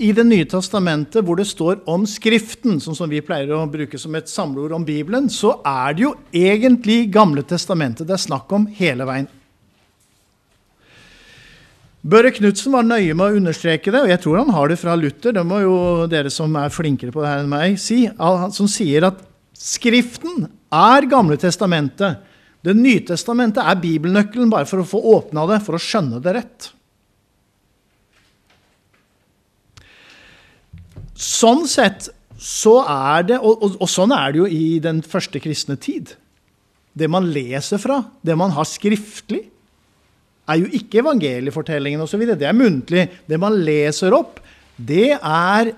i 0.00 0.12
Det 0.16 0.24
nye 0.24 0.46
testamentet 0.48 1.24
hvor 1.26 1.36
det 1.36 1.44
står 1.48 1.82
om 1.90 2.06
Skriften, 2.08 2.78
sånn 2.80 2.96
som 2.96 3.10
vi 3.10 3.20
pleier 3.24 3.52
å 3.52 3.66
bruke 3.68 3.98
som 4.00 4.14
et 4.16 4.30
samleord 4.32 4.72
om 4.78 4.86
Bibelen, 4.86 5.28
så 5.28 5.58
er 5.66 5.96
det 5.96 6.06
jo 6.06 6.14
egentlig 6.32 7.02
Gamle 7.12 7.44
testamentet 7.44 8.08
det 8.08 8.16
er 8.16 8.24
snakk 8.24 8.52
om 8.56 8.64
hele 8.78 9.04
veien. 9.08 9.28
Børre 12.00 12.32
Knutsen 12.32 12.72
var 12.72 12.86
nøye 12.88 13.12
med 13.12 13.26
å 13.26 13.36
understreke 13.42 13.92
det, 13.92 14.00
og 14.00 14.08
jeg 14.08 14.22
tror 14.24 14.40
han 14.40 14.54
har 14.56 14.72
det 14.72 14.78
fra 14.80 14.96
Luther. 14.96 15.34
Det 15.36 15.44
må 15.44 15.60
jo 15.60 15.76
dere 16.08 16.32
som 16.32 16.54
er 16.56 16.72
flinkere 16.72 17.12
på 17.12 17.20
det 17.20 17.28
her 17.28 17.42
enn 17.42 17.52
meg, 17.52 17.76
si. 17.76 18.06
Som 18.56 18.70
sier 18.72 19.10
at 19.10 19.20
Skriften 19.60 20.46
er 20.72 21.08
Gamle 21.10 21.36
testamentet. 21.36 22.22
Det 22.64 22.72
nye 22.76 23.04
testamentet 23.04 23.60
er 23.60 23.82
bibelnøkkelen 23.82 24.48
bare 24.52 24.68
for 24.68 24.80
å 24.80 24.88
få 24.88 25.00
åpna 25.12 25.44
det, 25.52 25.60
for 25.66 25.76
å 25.76 25.82
skjønne 25.82 26.24
det 26.24 26.38
rett. 26.38 26.70
Sånn 31.20 31.66
sett 31.68 32.08
så 32.40 32.78
er 32.88 33.26
det, 33.28 33.38
og, 33.44 33.60
og, 33.60 33.76
og 33.84 33.90
sånn 33.92 34.14
er 34.16 34.32
det 34.32 34.40
jo 34.40 34.48
i 34.48 34.78
den 34.82 35.02
første 35.04 35.42
kristne 35.42 35.76
tid. 35.76 36.14
Det 36.96 37.08
man 37.12 37.28
leser 37.30 37.80
fra, 37.80 38.00
det 38.24 38.36
man 38.38 38.54
har 38.56 38.68
skriftlig, 38.68 39.44
er 40.50 40.58
jo 40.62 40.70
ikke 40.80 41.02
evangeliefortellingen 41.04 42.02
osv. 42.02 42.24
Det 42.32 42.48
er 42.48 42.56
muntlig. 42.56 43.04
Det 43.28 43.38
man 43.38 43.60
leser 43.62 44.16
opp, 44.16 44.40
det 44.80 45.12
er 45.14 45.74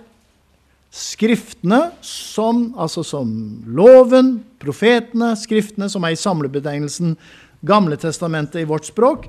skriftene 0.92 1.80
som, 2.04 2.68
altså 2.80 3.02
som 3.04 3.28
loven, 3.66 4.36
profetene, 4.62 5.32
skriftene 5.40 5.88
som 5.92 6.04
er 6.04 6.14
i 6.14 6.20
samlebetegnelsen 6.20 7.16
Gamle 7.62 7.94
testamentet 7.94 8.64
i 8.64 8.66
vårt 8.66 8.88
språk. 8.88 9.28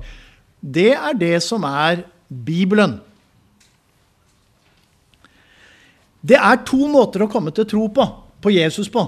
Det 0.58 0.90
er 0.96 1.14
det 1.14 1.36
som 1.44 1.62
er 1.68 2.02
Bibelen. 2.26 2.96
Det 6.24 6.38
er 6.40 6.62
to 6.64 6.86
måter 6.88 7.24
å 7.24 7.30
komme 7.30 7.52
til 7.52 7.66
tro 7.68 7.88
på, 7.92 8.06
på 8.40 8.52
Jesus 8.54 8.88
på. 8.92 9.04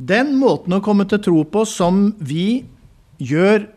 Den 0.00 0.32
måten 0.40 0.74
å 0.74 0.82
komme 0.82 1.06
til 1.06 1.20
tro 1.22 1.44
på 1.46 1.62
som 1.68 2.08
vi 2.18 2.64
gjør 3.20 3.68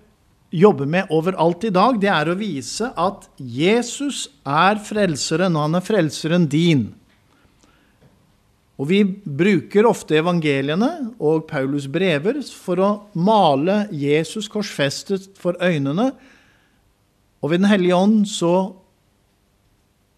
jobber 0.53 0.89
med 0.89 1.13
overalt 1.13 1.65
i 1.67 1.73
dag, 1.73 1.97
det 2.01 2.09
er 2.13 2.29
å 2.29 2.37
vise 2.37 2.89
at 2.99 3.25
Jesus 3.37 4.27
er 4.45 4.77
frelseren, 4.85 5.55
og 5.57 5.67
han 5.67 5.79
er 5.79 5.85
frelseren 5.85 6.45
din. 6.49 6.91
Og 8.77 8.89
Vi 8.89 9.03
bruker 9.05 9.85
ofte 9.85 10.17
evangeliene 10.17 11.13
og 11.21 11.45
Paulus' 11.49 11.89
brever 11.91 12.41
for 12.41 12.81
å 12.81 12.91
male 13.13 13.83
Jesus 13.93 14.49
korsfestet 14.49 15.29
for 15.39 15.57
øynene. 15.61 16.09
Og 17.41 17.51
ved 17.51 17.61
Den 17.61 17.69
hellige 17.69 17.95
ånd 17.95 18.25
så 18.27 18.73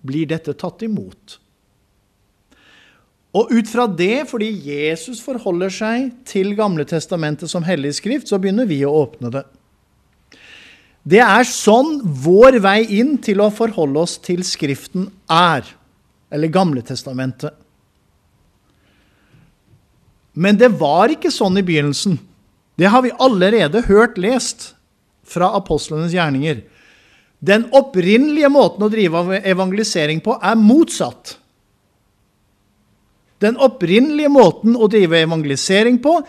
blir 0.06 0.30
dette 0.30 0.54
tatt 0.54 0.82
imot. 0.86 1.40
Og 3.36 3.52
ut 3.52 3.68
fra 3.68 3.84
det, 3.92 4.30
fordi 4.30 4.48
Jesus 4.64 5.20
forholder 5.24 5.74
seg 5.74 6.12
til 6.28 6.54
Gamle 6.56 6.86
testamentet 6.88 7.52
som 7.52 7.66
hellig 7.68 7.98
skrift, 7.98 8.30
så 8.32 8.40
begynner 8.40 8.68
vi 8.70 8.80
å 8.88 8.94
åpne 9.04 9.32
det. 9.34 9.44
Det 11.06 11.20
er 11.22 11.46
sånn 11.46 12.00
vår 12.02 12.58
vei 12.64 12.80
inn 12.98 13.18
til 13.22 13.44
å 13.44 13.52
forholde 13.54 14.02
oss 14.08 14.16
til 14.24 14.42
Skriften 14.48 15.10
er. 15.30 15.68
Eller 16.34 16.50
Gamletestamentet. 16.50 17.54
Men 20.36 20.58
det 20.60 20.72
var 20.80 21.14
ikke 21.14 21.32
sånn 21.32 21.60
i 21.62 21.64
begynnelsen. 21.64 22.18
Det 22.76 22.90
har 22.92 23.06
vi 23.06 23.14
allerede 23.22 23.86
hørt 23.86 24.18
lest 24.20 24.72
fra 25.24 25.52
apostlenes 25.56 26.16
gjerninger. 26.16 26.64
Den 27.40 27.68
opprinnelige 27.76 28.50
måten 28.52 28.84
å 28.84 28.92
drive 28.92 29.40
evangelisering 29.46 30.20
på 30.26 30.36
er 30.42 30.58
motsatt. 30.60 31.38
Den 33.44 33.58
opprinnelige 33.60 34.32
måten 34.32 34.78
å 34.78 34.88
drive 34.92 35.24
evangelisering 35.26 36.00
på 36.04 36.20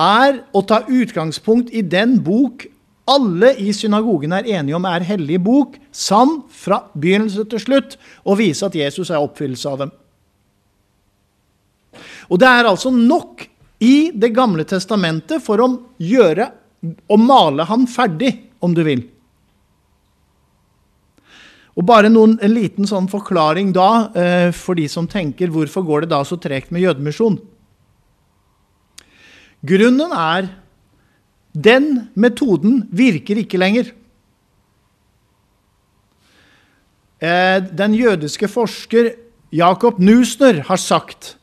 er 0.00 0.40
å 0.52 0.62
ta 0.66 0.82
utgangspunkt 0.88 1.70
i 1.74 1.84
den 1.86 2.16
bok 2.24 2.66
alle 3.04 3.52
i 3.60 3.72
synagogen 3.76 4.32
er 4.32 4.46
enige 4.56 4.76
om 4.78 4.86
er 4.88 5.04
hellig 5.04 5.36
bok, 5.44 5.76
sann 5.92 6.38
fra 6.48 6.80
begynnelse 6.96 7.44
til 7.52 7.60
slutt, 7.60 7.98
og 8.24 8.38
vise 8.40 8.64
at 8.64 8.76
Jesus 8.78 9.10
er 9.12 9.20
oppfyllelse 9.20 9.68
av 9.68 9.82
dem. 9.82 9.92
Og 12.32 12.40
det 12.40 12.48
er 12.48 12.70
altså 12.70 12.92
nok 12.94 13.50
i 13.84 14.14
Det 14.16 14.30
gamle 14.32 14.64
testamentet 14.64 15.42
for 15.44 15.60
å 15.60 15.66
gjøre 16.00 16.46
å 17.10 17.16
male 17.20 17.66
han 17.68 17.84
ferdig, 17.90 18.30
om 18.64 18.72
du 18.72 18.80
vil. 18.86 19.02
Og 21.74 21.86
bare 21.86 22.10
noen, 22.10 22.38
En 22.40 22.54
liten 22.54 22.86
sånn 22.86 23.08
forklaring 23.10 23.72
da, 23.72 24.10
eh, 24.14 24.50
for 24.52 24.74
de 24.74 24.86
som 24.88 25.06
tenker 25.06 25.48
hvorfor 25.48 25.84
går 25.84 26.00
det 26.02 26.10
da 26.10 26.22
så 26.22 26.38
tregt 26.38 26.70
med 26.70 26.82
jødemisjon. 26.82 27.40
Grunnen 29.64 30.12
er 30.12 30.50
den 31.54 32.10
metoden 32.14 32.88
virker 32.90 33.38
ikke 33.38 33.58
lenger. 33.58 33.92
Eh, 37.20 37.60
den 37.60 37.94
jødiske 37.94 38.48
forsker 38.50 39.14
Jakob 39.54 39.98
Nusner 39.98 40.64
har 40.66 40.76
sagt 40.76 41.36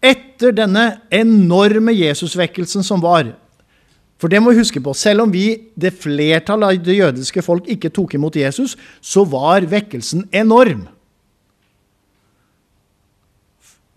etter 0.00 0.54
denne 0.54 1.00
enorme 1.10 1.92
Jesusvekkelsen 1.92 2.84
som 2.86 3.02
var 3.02 3.34
For 4.18 4.30
det 4.30 4.40
må 4.42 4.50
vi 4.50 4.62
huske 4.62 4.82
på, 4.82 4.94
selv 4.98 5.22
om 5.26 5.32
vi, 5.32 5.70
det 5.78 5.94
flertallet 6.02 6.66
av 6.66 6.84
det 6.84 6.96
jødiske 6.98 7.42
folk, 7.46 7.68
ikke 7.70 7.92
tok 7.94 8.16
imot 8.18 8.36
Jesus, 8.36 8.74
så 9.00 9.22
var 9.24 9.66
vekkelsen 9.70 10.26
enorm. 10.34 10.88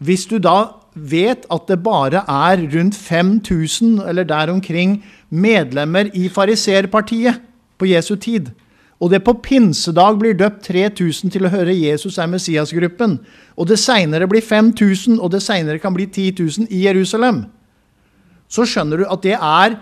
Hvis 0.02 0.28
du 0.30 0.38
da 0.42 0.82
vet 0.94 1.46
at 1.52 1.68
det 1.70 1.80
bare 1.84 2.24
er 2.28 2.66
rundt 2.74 2.96
5000 2.96 4.02
eller 4.10 4.24
der 4.28 4.52
omkring 4.52 5.04
medlemmer 5.30 6.10
i 6.14 6.28
fariserpartiet 6.30 7.42
på 7.78 7.86
Jesu 7.86 8.16
tid. 8.16 8.52
Og 9.02 9.10
det 9.10 9.24
på 9.26 9.34
pinsedag 9.34 10.20
blir 10.20 10.38
døpt 10.38 10.68
3000 10.68 11.32
til 11.34 11.48
å 11.48 11.50
høre 11.54 11.74
Jesus 11.74 12.20
er 12.22 12.30
Messias-gruppen. 12.30 13.18
Og 13.58 13.68
det 13.68 13.80
seinere 13.82 14.28
blir 14.30 14.44
5000, 14.46 15.18
og 15.18 15.32
det 15.32 15.42
seinere 15.42 15.82
kan 15.82 15.94
bli 15.96 16.06
10 16.06 16.36
000 16.38 16.68
i 16.70 16.84
Jerusalem. 16.86 17.46
Så 18.52 18.68
skjønner 18.68 19.02
du 19.02 19.08
at 19.10 19.24
det 19.24 19.38
er 19.40 19.80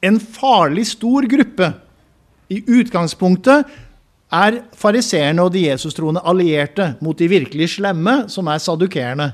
en 0.00 0.20
farlig 0.20 0.86
stor 0.94 1.28
gruppe. 1.30 1.72
I 2.50 2.62
utgangspunktet 2.66 3.68
er 4.30 4.60
fariseerne 4.78 5.44
og 5.44 5.52
de 5.54 5.66
Jesus-troende 5.68 6.22
allierte 6.26 6.94
mot 7.02 7.18
de 7.18 7.28
virkelig 7.30 7.74
slemme, 7.76 8.24
som 8.30 8.48
er 8.50 8.62
sadukerende. 8.62 9.32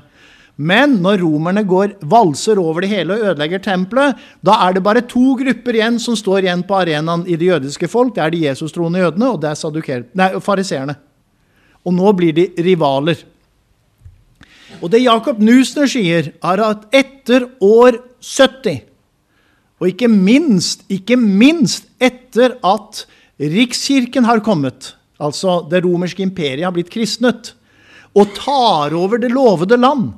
Men 0.57 0.95
når 1.03 1.21
romerne 1.21 1.61
går 1.69 1.99
valser 2.09 2.57
over 2.57 2.81
det 2.81 2.89
hele 2.89 3.13
og 3.13 3.27
ødelegger 3.29 3.61
tempelet, 3.61 4.17
da 4.41 4.55
er 4.65 4.73
det 4.73 4.83
bare 4.85 5.05
to 5.05 5.35
grupper 5.37 5.77
igjen 5.77 5.99
som 6.01 6.17
står 6.17 6.47
igjen 6.47 6.63
på 6.65 6.79
arenaen 6.79 7.27
i 7.29 7.37
det 7.37 7.51
jødiske 7.51 7.89
folk. 7.91 8.15
Det 8.15 8.23
er 8.23 8.33
de 8.33 8.43
Jesus-troende 8.47 9.03
jødene, 9.03 9.29
og 9.35 9.41
det 9.43 9.53
er 9.53 10.39
fariseerne. 10.41 10.97
Og 11.85 11.93
nå 11.93 12.13
blir 12.17 12.33
de 12.33 12.49
rivaler. 12.65 13.21
Og 14.81 14.89
det 14.91 15.05
Jakob 15.05 15.37
Nusner 15.41 15.89
sier, 15.89 16.33
er 16.41 16.63
at 16.65 16.89
etter 16.95 17.45
år 17.61 18.01
70, 18.17 18.81
og 19.77 19.91
ikke 19.91 20.09
minst, 20.09 20.83
ikke 20.89 21.17
minst 21.19 21.89
etter 22.01 22.57
at 22.65 23.05
Rikskirken 23.37 24.25
har 24.25 24.41
kommet, 24.41 24.95
altså 25.21 25.59
det 25.69 25.83
romerske 25.85 26.23
imperiet 26.25 26.65
har 26.65 26.73
blitt 26.73 26.89
kristnet, 26.89 27.53
og 28.17 28.33
tar 28.33 28.95
over 28.97 29.21
det 29.21 29.29
lovede 29.29 29.77
land, 29.77 30.09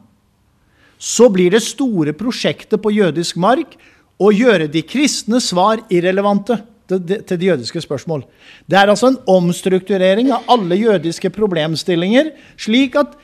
så 1.00 1.28
blir 1.31 1.52
det 1.52 1.64
store 1.64 2.14
prosjektet 2.16 2.80
på 2.80 2.94
jødisk 2.96 3.40
mark 3.40 3.75
å 4.19 4.31
gjøre 4.36 4.68
de 4.72 4.84
kristne 4.88 5.40
svar 5.44 5.84
irrelevante 5.92 6.59
til 6.90 7.38
de 7.38 7.52
jødiske 7.52 7.84
spørsmål. 7.84 8.24
Det 8.68 8.80
er 8.80 8.90
altså 8.90 9.12
en 9.12 9.19
omstrukturering 9.30 10.31
av 10.36 10.48
alle 10.52 10.80
jødiske 10.80 11.31
problemstillinger, 11.36 12.31
slik 12.59 12.98
at 13.00 13.16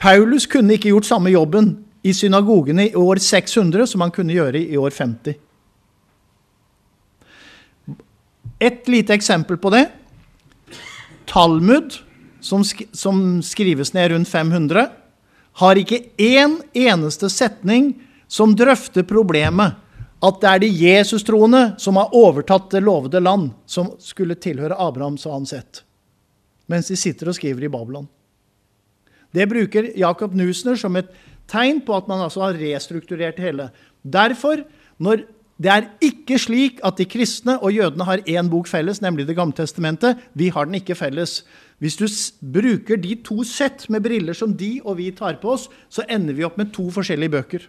Paulus 0.00 0.48
kunne 0.50 0.74
ikke 0.74 0.90
gjort 0.90 1.08
samme 1.08 1.32
jobben 1.32 1.76
i 2.04 2.12
synagogene 2.12 2.88
i 2.90 2.96
år 2.98 3.20
600 3.22 3.86
som 3.92 4.02
han 4.04 4.12
kunne 4.12 4.34
gjøre 4.34 4.60
i 4.60 4.76
år 4.80 4.92
50. 4.92 5.43
Et 8.58 8.88
lite 8.88 9.14
eksempel 9.14 9.58
på 9.58 9.70
det. 9.74 9.86
Talmud, 11.26 11.96
som, 12.40 13.42
skrives 13.42 13.94
ned 13.94 14.10
rundt 14.12 14.28
500, 14.28 14.88
har 15.52 15.78
ikke 15.78 16.02
én 16.20 16.58
eneste 16.74 17.30
setning 17.30 17.94
som 18.28 18.54
drøfter 18.56 19.06
problemet 19.06 19.80
at 20.24 20.40
det 20.40 20.50
er 20.50 20.62
de 20.62 20.70
Jesus-troende 20.72 21.62
som 21.80 21.98
har 22.00 22.14
overtatt 22.16 22.70
det 22.72 22.80
lovede 22.84 23.20
land, 23.20 23.50
som 23.66 23.92
skulle 24.00 24.38
tilhøre 24.40 24.78
Abraham, 24.80 25.18
så 25.20 25.34
han 25.34 25.46
sett, 25.46 25.82
mens 26.70 26.88
de 26.88 26.96
sitter 26.96 27.28
og 27.28 27.36
skriver 27.36 27.66
i 27.66 27.72
Babylon. 27.72 28.08
Det 29.34 29.46
bruker 29.50 29.90
Jacob 29.98 30.34
Nusner 30.38 30.78
som 30.80 30.96
et 30.96 31.10
tegn 31.50 31.82
på 31.84 31.96
at 31.96 32.08
man 32.08 32.22
altså 32.24 32.46
har 32.46 32.56
restrukturert 32.56 33.40
hele. 33.42 33.68
Derfor, 34.00 34.62
når 35.02 35.26
Det 35.54 35.70
er 35.70 35.86
ikke 36.02 36.38
slik 36.42 36.80
at 36.82 36.98
de 36.98 37.06
kristne 37.06 37.54
og 37.62 37.70
jødene 37.72 38.06
har 38.08 38.24
én 38.26 38.48
bok 38.50 38.66
felles, 38.66 39.00
nemlig 39.02 39.26
Det 39.26 39.36
gamle 39.36 39.54
testamentet. 39.54 40.18
Vi 40.34 40.48
har 40.48 40.64
den 40.66 40.74
ikke 40.74 40.94
felles. 40.94 41.44
Hvis 41.78 41.96
du 41.96 42.06
bruker 42.40 42.96
de 42.96 43.14
to 43.22 43.44
sett 43.44 43.88
med 43.88 44.02
briller 44.02 44.34
som 44.34 44.56
de 44.56 44.80
og 44.84 44.96
vi 44.98 45.10
tar 45.10 45.38
på 45.42 45.54
oss, 45.54 45.68
så 45.88 46.02
ender 46.08 46.34
vi 46.34 46.44
opp 46.44 46.58
med 46.58 46.72
to 46.72 46.90
forskjellige 46.90 47.30
bøker. 47.30 47.68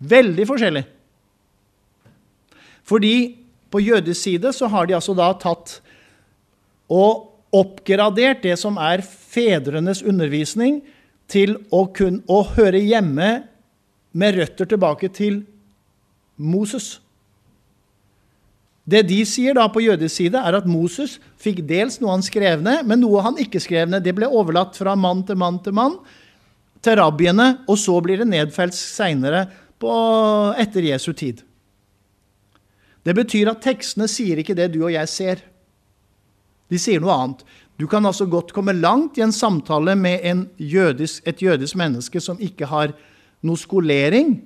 Veldig 0.00 0.46
forskjellig. 0.46 0.84
Fordi 2.84 3.36
på 3.70 3.80
jødisk 3.80 4.20
side 4.20 4.52
så 4.52 4.68
har 4.68 4.86
de 4.86 4.94
altså 4.94 5.14
da 5.16 5.32
tatt 5.40 5.80
og 6.88 7.30
oppgradert 7.54 8.42
det 8.42 8.56
som 8.60 8.76
er 8.76 9.02
fedrenes 9.04 10.02
undervisning, 10.02 10.82
til 11.24 11.56
å, 11.72 11.86
kun, 11.88 12.18
å 12.28 12.42
høre 12.52 12.82
hjemme 12.84 13.28
med 14.12 14.36
røtter 14.36 14.68
tilbake 14.68 15.08
til 15.16 15.38
Moses. 16.36 16.98
Det 18.84 19.00
de 19.08 19.22
sier 19.24 19.56
da 19.56 19.64
på 19.72 19.80
jødisk 19.80 20.12
side, 20.12 20.40
er 20.40 20.58
at 20.58 20.68
Moses 20.68 21.16
fikk 21.40 21.62
dels 21.68 22.00
noe 22.02 22.12
han 22.12 22.24
skrev 22.24 22.60
ned, 22.64 22.84
men 22.84 23.00
noe 23.00 23.22
han 23.24 23.38
ikke 23.40 23.62
skrev 23.62 23.88
ned. 23.88 24.04
Det 24.04 24.12
ble 24.16 24.28
overlatt 24.28 24.76
fra 24.76 24.92
mann 24.98 25.24
til 25.24 25.40
mann 25.40 25.62
til 25.64 25.76
mann 25.76 25.96
til 26.84 26.98
rabbiene, 27.00 27.64
og 27.64 27.78
så 27.80 27.96
blir 28.04 28.20
det 28.20 28.28
nedfelt 28.28 28.76
seinere 28.76 29.46
etter 30.60 30.84
Jesu 30.86 31.10
tid. 31.12 31.42
Det 33.04 33.12
betyr 33.16 33.50
at 33.50 33.60
tekstene 33.64 34.06
sier 34.08 34.40
ikke 34.40 34.56
det 34.56 34.70
du 34.72 34.78
og 34.86 34.92
jeg 34.94 35.10
ser. 35.12 35.42
De 36.72 36.80
sier 36.80 37.02
noe 37.02 37.12
annet. 37.12 37.42
Du 37.76 37.84
kan 37.90 38.06
altså 38.06 38.24
godt 38.30 38.54
komme 38.56 38.72
langt 38.76 39.18
i 39.18 39.24
en 39.24 39.34
samtale 39.34 39.96
med 39.98 40.24
en 40.24 40.46
jødisk, 40.56 41.24
et 41.26 41.42
jødisk 41.42 41.76
menneske 41.76 42.20
som 42.22 42.40
ikke 42.40 42.68
har 42.70 42.94
noe 43.44 43.60
skolering, 43.60 44.38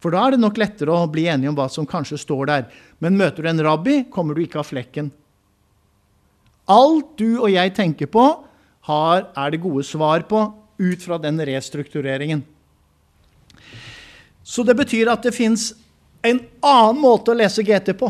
for 0.00 0.14
da 0.14 0.22
er 0.26 0.34
det 0.34 0.40
nok 0.40 0.58
lettere 0.60 0.94
å 0.96 1.08
bli 1.12 1.26
enige 1.28 1.50
om 1.52 1.56
hva 1.58 1.66
som 1.72 1.88
kanskje 1.88 2.18
står 2.22 2.48
der. 2.48 2.62
Men 3.04 3.18
møter 3.20 3.44
du 3.44 3.50
en 3.50 3.64
rabbi, 3.66 3.98
kommer 4.12 4.36
du 4.36 4.42
ikke 4.44 4.62
av 4.62 4.70
flekken. 4.70 5.10
Alt 6.70 7.18
du 7.20 7.40
og 7.42 7.50
jeg 7.52 7.74
tenker 7.76 8.08
på, 8.08 8.24
har, 8.88 9.26
er 9.36 9.52
det 9.52 9.60
gode 9.60 9.84
svar 9.84 10.24
på 10.28 10.46
ut 10.80 11.04
fra 11.04 11.18
den 11.20 11.42
restruktureringen. 11.44 12.40
Så 14.42 14.64
det 14.64 14.74
betyr 14.78 15.10
at 15.12 15.22
det 15.26 15.34
fins 15.36 15.70
en 16.24 16.40
annen 16.64 17.00
måte 17.00 17.32
å 17.32 17.36
lese 17.36 17.64
GT 17.64 17.92
på. 18.00 18.08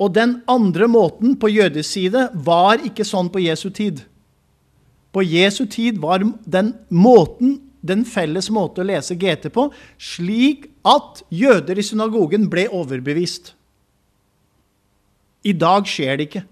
Og 0.00 0.10
den 0.16 0.38
andre 0.50 0.88
måten 0.90 1.36
på 1.38 1.52
jødisk 1.52 1.86
side 1.90 2.28
var 2.46 2.82
ikke 2.82 3.06
sånn 3.06 3.28
på 3.30 3.44
Jesu 3.44 3.68
tid. 3.70 4.00
På 5.14 5.22
Jesu 5.22 5.66
tid 5.70 6.00
var 6.02 6.24
den 6.44 6.72
måten 6.90 7.60
den 7.84 8.04
felles 8.08 8.48
måte 8.52 8.82
å 8.82 8.88
lese 8.88 9.16
GT 9.20 9.50
på, 9.52 9.68
slik 10.00 10.70
at 10.88 11.22
jøder 11.34 11.78
i 11.78 11.84
synagogen 11.84 12.48
ble 12.52 12.66
overbevist. 12.72 13.52
I 15.44 15.52
dag 15.52 15.88
skjer 15.88 16.16
det 16.16 16.28
ikke. 16.30 16.44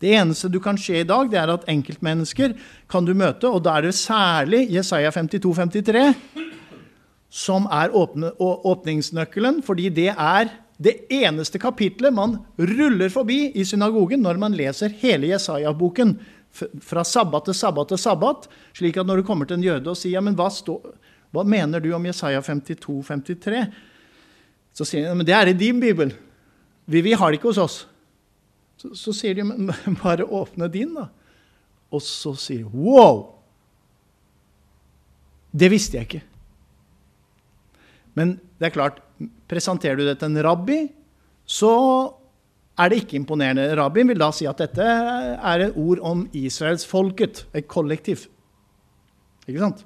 Det 0.00 0.14
eneste 0.16 0.48
du 0.48 0.58
kan 0.64 0.78
skje 0.80 1.02
i 1.02 1.06
dag, 1.08 1.28
det 1.30 1.38
er 1.38 1.52
at 1.52 1.66
enkeltmennesker 1.68 2.56
kan 2.90 3.04
du 3.06 3.12
møte, 3.14 3.50
og 3.50 3.62
da 3.66 3.76
er 3.76 3.90
det 3.90 3.98
særlig 3.98 4.64
Jesaja 4.72 5.12
52-53 5.12 6.06
som 7.30 7.68
er 7.70 7.92
åpne, 7.94 8.32
åpningsnøkkelen, 8.40 9.60
fordi 9.62 9.90
det 9.94 10.08
er 10.16 10.50
det 10.80 10.96
eneste 11.12 11.60
kapitlet 11.60 12.14
man 12.16 12.38
ruller 12.56 13.12
forbi 13.12 13.50
i 13.52 13.66
synagogen 13.68 14.24
når 14.24 14.40
man 14.40 14.56
leser 14.56 14.94
hele 15.02 15.28
Jesaja-boken 15.34 16.16
fra 16.52 17.04
sabbat 17.06 17.46
til 17.48 17.56
sabbat 17.56 17.92
til 17.92 18.00
sabbat, 18.00 18.48
slik 18.76 18.98
at 19.00 19.06
når 19.06 19.20
du 19.20 19.26
kommer 19.26 19.48
til 19.48 19.60
en 19.60 19.66
jøde 19.66 19.90
og 19.90 19.98
sier 19.98 20.18
ja, 20.18 20.24
men 20.24 20.36
hva, 20.38 20.48
stå, 20.52 20.76
hva 21.34 21.44
mener 21.46 21.82
du 21.82 21.92
om 21.96 22.08
Jesaja 22.08 22.42
52, 22.42 22.98
53, 23.06 23.62
så 24.76 24.86
sier 24.86 25.06
de 25.06 25.14
men 25.18 25.28
det 25.28 25.36
er 25.36 25.50
i 25.50 25.56
din 25.56 25.80
bibel. 25.82 26.12
Vi, 26.90 27.02
vi 27.06 27.14
har 27.14 27.30
det 27.30 27.40
ikke 27.40 27.52
hos 27.52 27.62
oss. 27.62 27.78
Så, 28.80 28.92
så 28.98 29.14
sier 29.14 29.38
de 29.38 29.46
men 29.46 29.70
bare 30.02 30.26
åpne 30.26 30.70
din, 30.72 30.94
da. 30.96 31.08
Og 31.90 32.02
så 32.04 32.34
sier 32.38 32.64
de 32.64 32.86
wow! 32.86 33.28
Det 35.50 35.70
visste 35.72 35.98
jeg 35.98 36.06
ikke. 36.06 36.24
Men 38.14 38.36
det 38.58 38.68
er 38.68 38.74
klart, 38.74 39.00
presenterer 39.50 39.98
du 39.98 40.04
det 40.06 40.18
til 40.20 40.30
en 40.30 40.42
rabbi, 40.46 40.84
så 41.46 41.72
er 42.80 42.90
det 42.90 43.02
ikke 43.02 43.18
imponerende. 43.20 43.68
Rabin 43.76 44.08
vil 44.10 44.20
da 44.20 44.30
si 44.34 44.46
at 44.48 44.60
dette 44.62 44.84
er 44.84 45.66
et 45.66 45.76
ord 45.78 46.00
om 46.06 46.24
israelsfolket, 46.36 47.44
et 47.54 47.68
kollektiv. 47.68 48.26
Ikke 49.46 49.60
sant? 49.60 49.84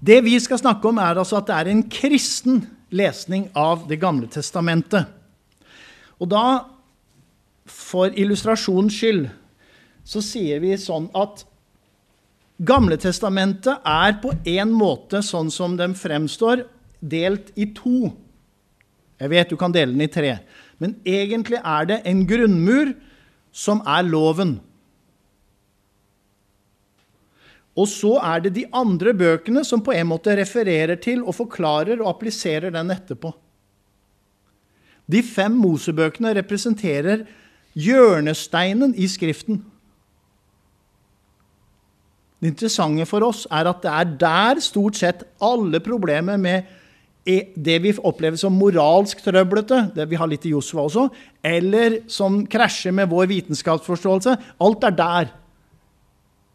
Det 0.00 0.20
vi 0.24 0.36
skal 0.40 0.60
snakke 0.60 0.88
om, 0.88 1.00
er 1.02 1.18
altså 1.18 1.40
at 1.40 1.48
det 1.50 1.56
er 1.56 1.72
en 1.72 1.84
kristen 1.90 2.64
lesning 2.94 3.48
av 3.56 3.88
Det 3.88 3.98
gamle 4.00 4.28
testamentet. 4.30 5.08
Og 6.22 6.30
da, 6.30 6.44
for 7.66 8.14
illustrasjons 8.14 8.94
skyld, 8.94 9.26
så 10.06 10.22
sier 10.22 10.62
vi 10.62 10.76
sånn 10.78 11.10
at 11.18 11.44
Gamle 12.56 12.96
testamentet 12.96 13.82
er 13.84 14.14
på 14.22 14.30
en 14.48 14.70
måte 14.72 15.20
sånn 15.20 15.50
som 15.52 15.74
den 15.76 15.92
fremstår, 15.92 16.62
delt 17.04 17.50
i 17.52 17.66
to. 17.76 18.14
Jeg 19.20 19.28
vet 19.28 19.52
du 19.52 19.58
kan 19.60 19.74
dele 19.74 19.92
den 19.92 20.06
i 20.06 20.08
tre. 20.08 20.38
Men 20.82 20.96
egentlig 21.08 21.60
er 21.62 21.88
det 21.88 22.00
en 22.04 22.24
grunnmur 22.28 22.92
som 23.56 23.80
er 23.88 24.04
loven. 24.04 24.58
Og 27.76 27.88
så 27.92 28.14
er 28.24 28.44
det 28.44 28.54
de 28.56 28.64
andre 28.72 29.12
bøkene 29.16 29.64
som 29.64 29.82
på 29.84 29.92
en 29.92 30.08
måte 30.08 30.36
refererer 30.36 30.96
til 31.00 31.22
og 31.24 31.36
forklarer 31.36 32.00
og 32.00 32.08
appliserer 32.14 32.72
den 32.72 32.92
etterpå. 32.92 33.32
De 35.06 35.22
fem 35.22 35.54
Mosebøkene 35.60 36.32
representerer 36.38 37.26
hjørnesteinen 37.76 38.94
i 38.96 39.06
Skriften. 39.08 39.60
Det 42.40 42.52
interessante 42.52 43.06
for 43.08 43.24
oss 43.26 43.44
er 43.52 43.68
at 43.68 43.84
det 43.84 43.92
er 43.92 44.16
der 44.20 44.60
stort 44.64 44.98
sett 44.98 45.22
alle 45.42 45.80
problemer 45.84 46.40
med 46.40 46.66
det 47.26 47.78
vi 47.82 47.90
opplever 48.06 48.38
som 48.38 48.54
moralsk 48.54 49.18
trøblete, 49.24 49.88
det 49.96 50.06
vi 50.06 50.18
har 50.18 50.28
litt 50.30 50.44
i 50.46 50.52
Josva 50.52 50.84
også, 50.86 51.08
eller 51.42 52.00
som 52.10 52.44
krasjer 52.46 52.94
med 52.94 53.10
vår 53.10 53.26
vitenskapsforståelse, 53.32 54.36
alt 54.62 54.86
er 54.86 54.94
der. 54.94 55.32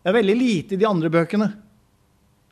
Det 0.01 0.09
er 0.09 0.18
veldig 0.18 0.38
lite 0.38 0.75
i 0.75 0.79
de 0.79 0.88
andre 0.88 1.12
bøkene. 1.12 1.50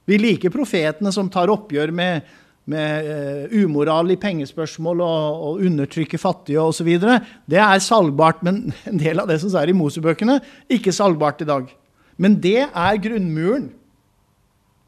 Vi 0.10 0.20
liker 0.20 0.54
profetene 0.54 1.14
som 1.16 1.30
tar 1.32 1.52
oppgjør 1.54 1.94
med, 1.96 2.28
med 2.70 3.08
uh, 3.08 3.56
umoral 3.64 4.12
i 4.12 4.20
pengespørsmål 4.20 5.04
og, 5.06 5.46
og 5.48 5.64
undertrykker 5.70 6.22
fattige 6.22 6.62
osv. 6.62 6.92
Det 7.00 7.62
er 7.62 7.86
salgbart, 7.86 8.44
men 8.46 8.68
en 8.90 9.00
del 9.00 9.24
av 9.24 9.32
det 9.32 9.40
som 9.42 9.54
er 9.62 9.72
i 9.72 9.78
Mosebøkene, 9.78 10.42
ikke 10.68 10.94
salgbart 10.96 11.46
i 11.46 11.50
dag. 11.50 11.72
Men 12.20 12.36
det 12.44 12.68
er 12.68 13.02
grunnmuren 13.02 13.70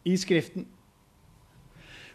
i 0.04 0.18
Skriften. 0.20 0.68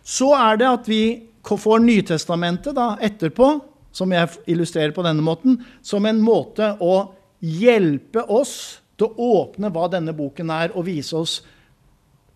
Så 0.07 0.31
er 0.39 0.61
det 0.61 0.69
at 0.71 0.89
vi 0.89 1.03
får 1.47 1.83
Nytestamentet 1.83 2.77
da, 2.77 2.95
etterpå, 3.03 3.49
som 3.95 4.13
jeg 4.15 4.29
illustrerer 4.51 4.95
på 4.95 5.03
denne 5.03 5.25
måten, 5.25 5.59
som 5.83 6.07
en 6.07 6.21
måte 6.23 6.77
å 6.83 6.95
hjelpe 7.43 8.23
oss 8.31 8.55
til 8.97 9.09
å 9.11 9.31
åpne 9.43 9.71
hva 9.75 9.89
denne 9.93 10.15
boken 10.17 10.53
er, 10.53 10.75
og 10.77 10.87
vise 10.87 11.17
oss 11.19 11.41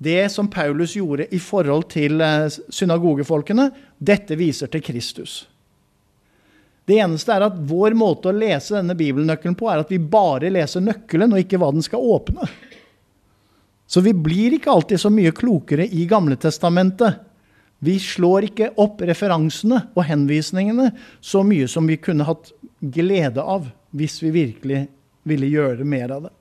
det 0.01 0.31
som 0.33 0.49
Paulus 0.51 0.97
gjorde 0.97 1.29
i 1.31 1.39
forhold 1.43 1.87
til 1.93 2.23
eh, 2.25 2.49
synagogefolkene. 2.49 3.69
Dette 3.99 4.39
viser 4.41 4.71
til 4.73 4.83
Kristus. 4.85 5.43
Det 6.89 6.97
eneste 6.99 7.35
er 7.37 7.45
at 7.47 7.59
vår 7.71 7.95
måte 7.95 8.31
å 8.31 8.35
lese 8.35 8.79
denne 8.79 8.97
bibelnøkkelen 8.99 9.55
på, 9.55 9.69
er 9.71 9.85
at 9.85 9.93
vi 9.93 10.01
bare 10.01 10.51
leser 10.51 10.83
nøkkelen, 10.83 11.37
og 11.37 11.45
ikke 11.45 11.61
hva 11.61 11.71
den 11.77 11.85
skal 11.87 12.03
åpne. 12.03 12.49
Så 13.91 14.03
vi 14.03 14.15
blir 14.17 14.57
ikke 14.57 14.73
alltid 14.73 15.03
så 15.03 15.11
mye 15.13 15.35
klokere 15.37 15.87
i 15.87 16.07
Gamletestamentet 16.09 17.30
vi 17.81 17.97
slår 18.01 18.51
ikke 18.51 18.73
opp 18.81 19.01
referansene 19.09 19.79
og 19.97 20.05
henvisningene 20.05 20.91
så 21.25 21.41
mye 21.47 21.69
som 21.69 21.87
vi 21.89 21.97
kunne 22.01 22.27
hatt 22.29 22.53
glede 22.81 23.41
av 23.41 23.71
hvis 23.97 24.19
vi 24.23 24.33
virkelig 24.35 24.83
ville 25.29 25.49
gjøre 25.49 25.87
mer 25.89 26.13
av 26.13 26.27
det. 26.29 26.35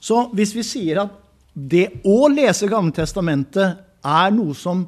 Så 0.00 0.28
hvis 0.36 0.52
vi 0.54 0.64
sier 0.66 1.00
at 1.02 1.16
det 1.58 1.88
å 2.06 2.28
lese 2.30 2.68
Gammeltestamentet 2.70 3.80
er 4.06 4.34
noe 4.36 4.54
som 4.54 4.84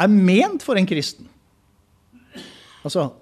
er 0.00 0.08
ment 0.08 0.62
for 0.64 0.78
en 0.80 0.88
kristen 0.88 1.28
Altså, 2.82 3.12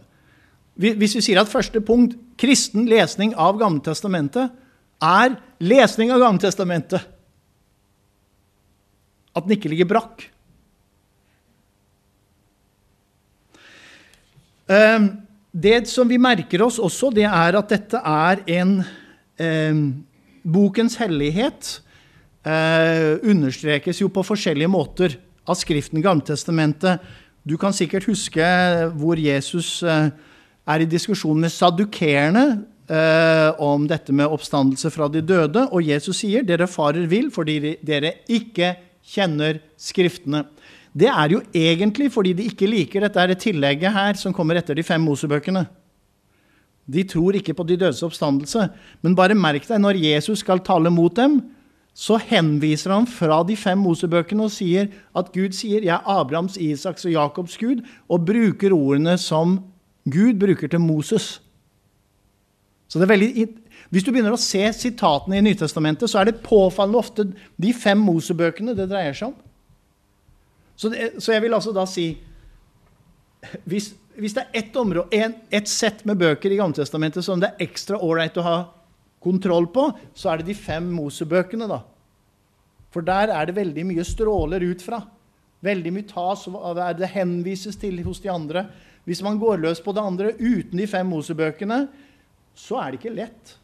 Hvis 0.81 1.13
vi 1.19 1.21
sier 1.21 1.41
at 1.43 1.51
første 1.51 1.83
punkt, 1.85 2.15
kristen 2.41 2.87
lesning 2.89 3.35
av 3.37 3.59
Gammeltestamentet, 3.61 4.49
er 5.05 5.35
lesning 5.61 6.09
av 6.15 6.23
Gammeltestamentet 6.23 7.05
at 9.37 9.47
den 9.47 9.57
ikke 9.57 9.71
ligger 9.73 9.89
brakk. 9.91 10.27
Ehm, 14.71 15.11
det 15.51 15.89
som 15.91 16.09
vi 16.09 16.19
merker 16.21 16.63
oss 16.63 16.79
også, 16.79 17.11
det 17.15 17.27
er 17.27 17.59
at 17.59 17.73
dette 17.73 17.99
er 17.99 18.43
en 18.61 18.77
eh, 19.41 19.81
Bokens 20.41 20.97
hellighet 21.01 21.81
eh, 22.47 23.19
understrekes 23.27 24.01
jo 24.01 24.09
på 24.13 24.25
forskjellige 24.25 24.71
måter. 24.71 25.19
av 25.51 25.57
Skriften, 25.59 26.03
Gammeltestamentet. 26.03 27.01
Du 27.43 27.57
kan 27.59 27.73
sikkert 27.73 28.07
huske 28.07 28.45
hvor 28.95 29.19
Jesus 29.19 29.83
eh, 29.83 30.11
er 30.69 30.83
i 30.85 30.89
diskusjon 30.89 31.41
med 31.41 31.51
sadukerene 31.51 32.45
eh, 32.87 33.49
om 33.59 33.89
dette 33.89 34.15
med 34.15 34.31
oppstandelse 34.31 34.93
fra 34.95 35.09
de 35.09 35.23
døde, 35.25 35.67
og 35.73 35.83
Jesus 35.83 36.21
sier 36.23 36.47
dere 36.47 36.69
farer 36.71 37.09
vill 37.11 37.31
fordi 37.35 37.77
dere 37.83 38.21
ikke 38.29 38.75
kjenner 39.07 39.61
Skriftene. 39.81 40.45
Det 40.93 41.09
er 41.09 41.37
jo 41.37 41.43
egentlig 41.55 42.11
fordi 42.13 42.33
de 42.35 42.49
ikke 42.51 42.69
liker 42.69 43.07
dette 43.07 43.37
tillegget 43.47 43.95
her 43.95 44.19
som 44.19 44.35
kommer 44.35 44.59
etter 44.59 44.75
de 44.75 44.83
fem 44.83 45.03
Mosebøkene. 45.03 45.67
De 46.91 47.05
tror 47.07 47.37
ikke 47.39 47.55
på 47.55 47.67
de 47.69 47.79
dødes 47.79 48.03
oppstandelse. 48.03 48.67
Men 49.03 49.15
bare 49.15 49.37
merk 49.39 49.69
deg, 49.69 49.79
når 49.79 50.01
Jesus 50.01 50.43
skal 50.43 50.63
tale 50.67 50.91
mot 50.91 51.15
dem, 51.15 51.39
så 51.95 52.19
henviser 52.19 52.95
han 52.95 53.07
fra 53.07 53.43
de 53.47 53.57
fem 53.59 53.79
Mosebøkene 53.79 54.47
og 54.47 54.55
sier 54.55 54.89
at 55.17 55.33
Gud 55.35 55.55
sier 55.55 55.83
'Jeg 55.83 55.95
er 55.95 56.07
Abrahams, 56.07 56.57
Isaks 56.57 57.05
og 57.05 57.13
Jakobs 57.13 57.59
Gud', 57.59 57.85
og 58.09 58.27
bruker 58.27 58.73
ordene 58.73 59.19
som 59.19 59.61
Gud 60.09 60.39
bruker 60.39 60.69
til 60.69 60.81
Moses. 60.81 61.43
Så 62.89 62.99
det 62.99 63.03
er 63.11 63.15
veldig, 63.15 63.49
Hvis 63.91 64.07
du 64.07 64.13
begynner 64.13 64.35
å 64.35 64.41
se 64.41 64.63
sitatene 64.77 65.41
i 65.41 65.45
Nytestamentet, 65.45 66.11
så 66.11 66.21
er 66.21 66.31
det 66.31 66.43
påfallende 66.45 67.01
ofte 67.01 67.27
de 67.59 67.73
fem 67.75 67.99
Mosebøkene 67.99 68.75
det 68.79 68.87
dreier 68.91 69.17
seg 69.17 69.33
om. 69.33 69.39
Så, 70.79 70.89
det, 70.93 71.09
så 71.21 71.35
jeg 71.35 71.45
vil 71.45 71.57
altså 71.57 71.75
da 71.77 71.85
si 71.91 72.13
hvis, 73.69 73.91
hvis 74.21 74.37
det 74.37 74.47
er 74.47 74.61
ett 74.61 74.77
et 75.51 75.69
sett 75.69 76.05
med 76.09 76.21
bøker 76.21 76.53
i 76.53 76.59
Gammeltestamentet 76.61 77.25
som 77.25 77.41
det 77.41 77.51
er 77.51 77.67
ekstra 77.67 77.99
ålreit 77.99 78.37
å 78.37 78.45
ha 78.45 78.59
kontroll 79.21 79.67
på, 79.73 79.91
så 80.15 80.31
er 80.31 80.41
det 80.41 80.51
de 80.53 80.57
fem 80.57 80.87
Mosebøkene. 80.93 81.69
da. 81.69 81.83
For 82.91 83.03
der 83.03 83.29
er 83.29 83.47
det 83.47 83.57
veldig 83.57 83.87
mye 83.87 84.05
stråler 84.05 84.65
ut 84.65 84.83
fra. 84.83 85.03
Veldig 85.61 85.93
mye 85.93 86.09
tas, 86.09 86.47
det 86.97 87.13
henvises 87.13 87.77
til 87.77 88.01
hos 88.05 88.21
de 88.21 88.31
andre. 88.33 88.67
Hvis 89.05 89.23
man 89.23 89.39
går 89.39 89.61
løs 89.61 89.81
på 89.81 89.93
det 89.93 90.05
andre 90.05 90.33
uten 90.39 90.79
de 90.79 90.87
fem 90.87 91.07
Mosebøkene, 91.07 91.87
så 92.55 92.81
er 92.81 92.91
det 92.91 93.01
ikke 93.01 93.17
lett. 93.17 93.57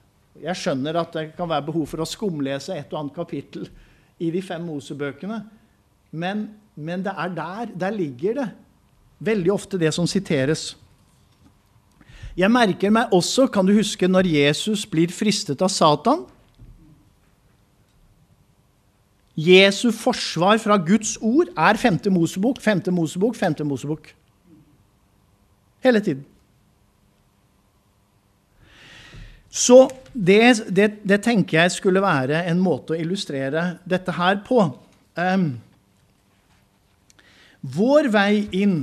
Jeg 0.42 0.58
skjønner 0.60 1.00
at 1.00 1.14
det 1.16 1.26
kan 1.36 1.48
være 1.48 1.66
behov 1.68 1.86
for 1.90 2.02
å 2.02 2.08
skumlese 2.08 2.76
et 2.76 2.92
og 2.92 3.00
annet 3.00 3.16
kapittel 3.16 3.68
i 4.20 4.30
de 4.32 4.40
fem 4.44 4.62
Mosebøkene, 4.64 5.40
men, 6.16 6.46
men 6.76 7.04
det 7.04 7.12
er 7.12 7.32
der. 7.36 7.72
Der 7.76 7.94
ligger 7.94 8.40
det 8.40 8.48
veldig 9.18 9.52
ofte 9.52 9.80
det 9.80 9.92
som 9.94 10.08
siteres. 10.08 10.74
Jeg 12.36 12.52
merker 12.52 12.92
meg 12.92 13.12
også, 13.16 13.46
kan 13.48 13.64
du 13.64 13.72
huske, 13.76 14.08
når 14.08 14.28
Jesus 14.28 14.84
blir 14.88 15.12
fristet 15.12 15.62
av 15.64 15.72
Satan? 15.72 16.26
Jesu 19.36 19.90
forsvar 19.92 20.60
fra 20.60 20.76
Guds 20.80 21.16
ord 21.20 21.48
er 21.52 21.80
femte 21.80 22.12
Mosebok, 22.12 22.60
femte 22.60 22.92
Mosebok, 22.92 23.36
femte 23.36 23.64
Mosebok. 23.64 24.08
Hele 25.84 26.00
tiden. 26.00 26.24
Så 29.56 29.86
det, 30.12 30.68
det, 30.68 30.90
det, 31.08 31.22
tenker 31.24 31.62
jeg 31.62 31.76
skulle 31.78 32.02
være 32.04 32.42
en 32.50 32.60
måte 32.60 32.92
å 32.92 33.00
illustrere 33.00 33.78
dette 33.88 34.12
her 34.18 34.42
på. 34.44 34.60
Um, 35.16 35.54
vår 37.64 38.10
vei 38.12 38.32
inn 38.52 38.82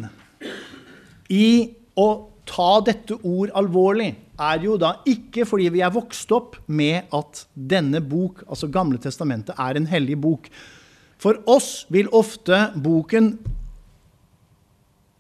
i 1.30 1.50
å 1.94 2.08
ta 2.50 2.72
dette 2.86 3.20
ord 3.22 3.54
alvorlig, 3.56 4.16
er 4.42 4.64
jo 4.66 4.80
da 4.82 4.96
ikke 5.08 5.46
fordi 5.46 5.70
vi 5.76 5.84
er 5.86 5.94
vokst 5.94 6.32
opp 6.34 6.58
med 6.66 7.12
at 7.14 7.44
denne 7.54 8.02
bok, 8.02 8.42
altså 8.48 8.68
Gamle 8.74 8.98
testamentet, 9.02 9.54
er 9.62 9.78
en 9.78 9.86
hellig 9.88 10.18
bok. 10.20 10.50
For 11.22 11.38
oss 11.46 11.86
vil 11.94 12.10
ofte 12.12 12.66
boken 12.74 13.36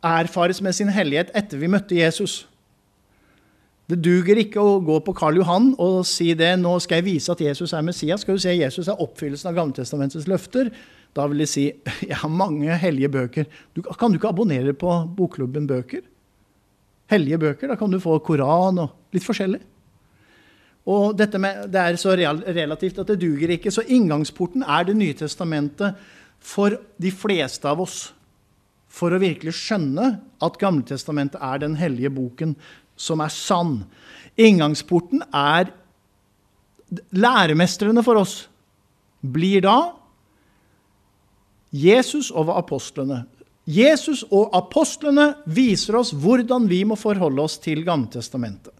erfares 0.03 0.59
med 0.65 0.75
sin 0.75 0.89
hellighet 0.91 1.29
etter 1.37 1.61
vi 1.61 1.69
møtte 1.71 1.95
Jesus. 1.95 2.41
Det 3.91 3.99
duger 3.99 4.39
ikke 4.39 4.63
å 4.63 4.77
gå 4.83 4.95
på 5.03 5.13
Karl 5.17 5.41
Johan 5.41 5.73
og 5.81 6.05
si 6.07 6.29
det. 6.39 6.53
Nå 6.61 6.77
skal 6.83 7.01
jeg 7.01 7.07
vise 7.09 7.33
at 7.33 7.41
Jesus 7.43 7.73
er 7.75 7.83
Messias. 7.83 8.23
Skal 8.23 8.37
du 8.37 8.43
se 8.43 8.55
Jesus 8.55 8.87
er 8.87 9.01
oppfyllelsen 9.03 9.51
av 9.51 9.57
Gammeltestamentets 9.57 10.29
løfter. 10.31 10.71
Da 11.13 11.27
vil 11.29 11.43
de 11.43 11.49
si 11.49 11.67
jeg 12.09 12.21
har 12.21 12.31
mange 12.31 12.79
hellige 12.79 13.11
bøker. 13.11 13.51
Du, 13.75 13.83
kan 13.83 14.13
du 14.13 14.19
ikke 14.19 14.31
abonnere 14.31 14.75
på 14.77 14.95
Bokklubben 15.17 15.67
Bøker? 15.67 16.05
Hellige 17.11 17.41
bøker. 17.43 17.73
Da 17.73 17.77
kan 17.79 17.91
du 17.91 17.99
få 18.01 18.17
Koran 18.23 18.79
og 18.85 19.15
litt 19.15 19.27
forskjellig. 19.27 19.59
Og 20.89 21.13
dette 21.15 21.39
med, 21.39 21.69
Det 21.71 21.79
er 21.79 21.95
så 21.99 22.15
relativt 22.15 22.99
at 22.99 23.07
det 23.07 23.21
duger 23.21 23.55
ikke. 23.55 23.71
Så 23.71 23.83
inngangsporten 23.87 24.63
er 24.63 24.83
Det 24.83 24.95
nye 24.95 25.13
testamentet 25.13 25.95
for 26.39 26.75
de 26.99 27.11
fleste 27.11 27.67
av 27.67 27.83
oss. 27.83 28.13
For 28.93 29.11
å 29.11 29.19
virkelig 29.19 29.55
skjønne 29.57 30.19
at 30.43 30.57
Gamletestamentet 30.61 31.41
er 31.41 31.61
den 31.63 31.75
hellige 31.79 32.11
boken 32.13 32.55
som 32.95 33.21
er 33.23 33.33
sann. 33.33 33.83
Inngangsporten 34.37 35.23
er 35.33 35.71
Læremestrene 37.09 38.03
for 38.05 38.19
oss 38.21 38.33
blir 39.23 39.63
da 39.65 39.77
Jesus 41.73 42.29
og 42.29 42.51
apostlene. 42.53 43.23
Jesus 43.65 44.21
og 44.29 44.51
apostlene 44.53 45.31
viser 45.49 45.97
oss 45.97 46.11
hvordan 46.13 46.67
vi 46.69 46.83
må 46.85 46.97
forholde 46.99 47.41
oss 47.41 47.57
til 47.63 47.81
Gammeltestamentet. 47.87 48.73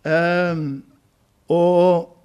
Uh, 0.00 0.80
og 1.52 2.16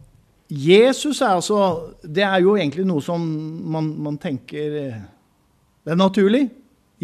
Jesus 0.48 1.20
er 1.20 1.34
altså 1.34 1.58
Det 2.00 2.24
er 2.24 2.38
jo 2.40 2.54
egentlig 2.56 2.86
noe 2.88 3.04
som 3.04 3.20
man, 3.20 3.90
man 4.00 4.16
tenker 4.22 4.78
eh, 4.80 5.02
er 5.86 5.98
naturlig. 6.00 6.46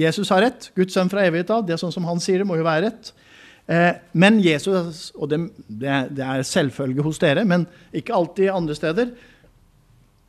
Jesus 0.01 0.31
har 0.33 0.43
rett. 0.45 0.69
Guds 0.77 0.95
sønn 0.97 1.11
fra 1.11 1.25
evighet 1.27 1.51
av. 1.53 1.65
Det 1.65 1.75
er 1.75 1.81
sånn 1.81 1.93
som 1.93 2.07
han 2.09 2.21
sier 2.23 2.41
det, 2.41 2.47
må 2.49 2.57
jo 2.59 2.67
være 2.67 2.89
rett. 2.89 3.11
Eh, 3.71 3.93
men 4.17 4.39
Jesus, 4.43 5.11
og 5.15 5.29
det, 5.31 5.39
det 5.69 6.25
er 6.25 6.47
selvfølge 6.47 7.05
hos 7.05 7.21
dere, 7.21 7.45
men 7.47 7.67
ikke 7.95 8.15
alltid 8.17 8.49
andre 8.51 8.75
steder 8.77 9.13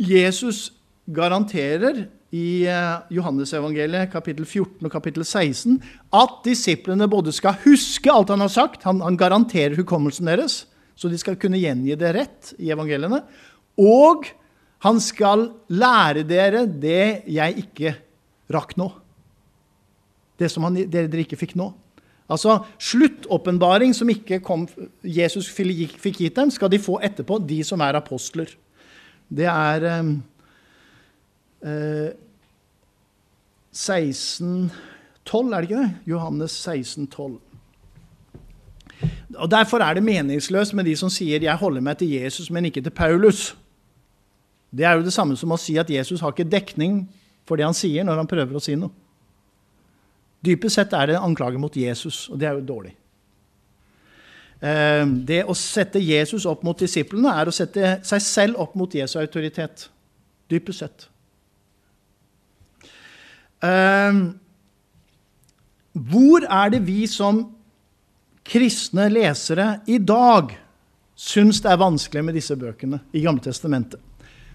Jesus 0.03 0.71
garanterer 1.07 2.05
i 2.33 2.65
eh, 2.71 3.01
Johannesevangeliet 3.13 4.13
kapittel 4.13 4.47
14 4.47 4.87
og 4.87 4.93
kapittel 4.93 5.25
16 5.25 5.81
at 6.17 6.39
disiplene 6.47 7.09
både 7.11 7.35
skal 7.35 7.59
huske 7.65 8.13
alt 8.13 8.33
han 8.33 8.45
har 8.45 8.53
sagt, 8.53 8.87
han, 8.89 9.03
han, 9.05 9.19
garanterer 9.21 9.77
hukommelsen 9.77 10.31
deres, 10.31 10.63
så 10.97 11.11
de 11.13 11.19
skal 11.21 11.39
kunne 11.41 11.61
gjengi 11.61 11.97
det 11.99 12.15
rett 12.17 12.55
i 12.63 12.73
evangeliene, 12.73 13.23
og 13.81 14.31
han 14.83 14.99
skal 15.03 15.51
lære 15.73 16.25
dere 16.27 16.65
det 16.67 17.29
jeg 17.31 17.67
ikke 17.67 17.95
rakk 18.53 18.77
nå. 18.81 18.89
Det 20.39 20.51
som 20.51 20.65
han, 20.67 20.77
dere, 20.77 21.09
dere 21.11 21.25
ikke 21.27 21.41
fikk 21.41 21.57
nå. 21.61 21.73
Altså 22.33 22.59
Sluttåpenbaring 22.81 23.95
som 23.95 24.11
ikke 24.11 24.41
kom, 24.45 24.67
Jesus 25.05 25.51
fikk 25.53 26.21
gitt 26.23 26.37
dem, 26.39 26.51
skal 26.51 26.71
de 26.73 26.81
få 26.81 26.99
etterpå, 27.05 27.39
de 27.45 27.61
som 27.67 27.83
er 27.85 27.99
apostler. 27.99 28.53
Det 29.33 29.49
er 29.49 29.87
eh, 31.63 32.13
16, 33.73 34.71
12, 35.25 35.53
er 35.53 35.57
det 35.57 35.71
ikke 35.71 35.83
det? 35.83 35.95
Johannes 36.13 36.57
1612. 36.67 37.41
Og 39.35 39.51
Derfor 39.51 39.79
er 39.79 39.95
det 39.95 40.05
meningsløst 40.05 40.75
med 40.75 40.85
de 40.85 40.97
som 40.97 41.11
sier 41.11 41.41
'jeg 41.41 41.57
holder 41.57 41.81
meg 41.81 41.99
til 41.99 42.11
Jesus, 42.11 42.51
men 42.51 42.65
ikke 42.65 42.81
til 42.81 42.93
Paulus'. 42.93 43.55
Det 44.77 44.85
er 44.85 44.93
jo 44.93 45.03
det 45.03 45.13
samme 45.13 45.37
som 45.37 45.53
å 45.53 45.57
si 45.57 45.77
at 45.77 45.91
Jesus 45.91 46.21
har 46.21 46.33
ikke 46.33 46.51
dekning 46.51 47.09
for 47.45 47.57
det 47.57 47.65
han 47.65 47.75
sier, 47.75 48.05
når 48.05 48.17
han 48.17 48.27
prøver 48.27 48.57
å 48.57 48.61
si 48.61 48.75
noe. 48.75 48.91
Dypest 50.43 50.81
sett 50.81 50.97
er 50.99 51.07
det 51.07 51.17
en 51.17 51.31
anklage 51.31 51.61
mot 51.61 51.77
Jesus, 51.77 52.27
og 52.33 52.41
det 52.41 52.49
er 52.49 52.59
jo 52.59 52.67
dårlig. 52.67 52.97
Eh, 54.63 55.07
det 55.27 55.43
å 55.47 55.55
sette 55.59 56.03
Jesus 56.03 56.47
opp 56.51 56.63
mot 56.67 56.79
disiplene 56.79 57.35
er 57.39 57.51
å 57.51 57.55
sette 57.55 57.97
seg 58.07 58.23
selv 58.23 58.63
opp 58.63 58.77
mot 58.79 58.95
Jesu 58.95 59.19
autoritet. 59.23 59.89
Dypest 60.51 60.85
sett. 60.85 61.09
Ehm, 63.63 64.23
hvor 65.93 66.47
er 66.47 66.73
det 66.75 66.83
vi 66.87 67.05
som 67.11 67.45
kristne 68.43 69.07
lesere 69.13 69.83
i 69.87 70.01
dag 70.03 70.51
syns 71.15 71.61
det 71.63 71.71
er 71.71 71.83
vanskelig 71.83 72.25
med 72.27 72.35
disse 72.39 72.57
bøkene 72.59 72.99
i 73.15 73.23
Gamle 73.23 73.45
Testamentet? 73.45 74.01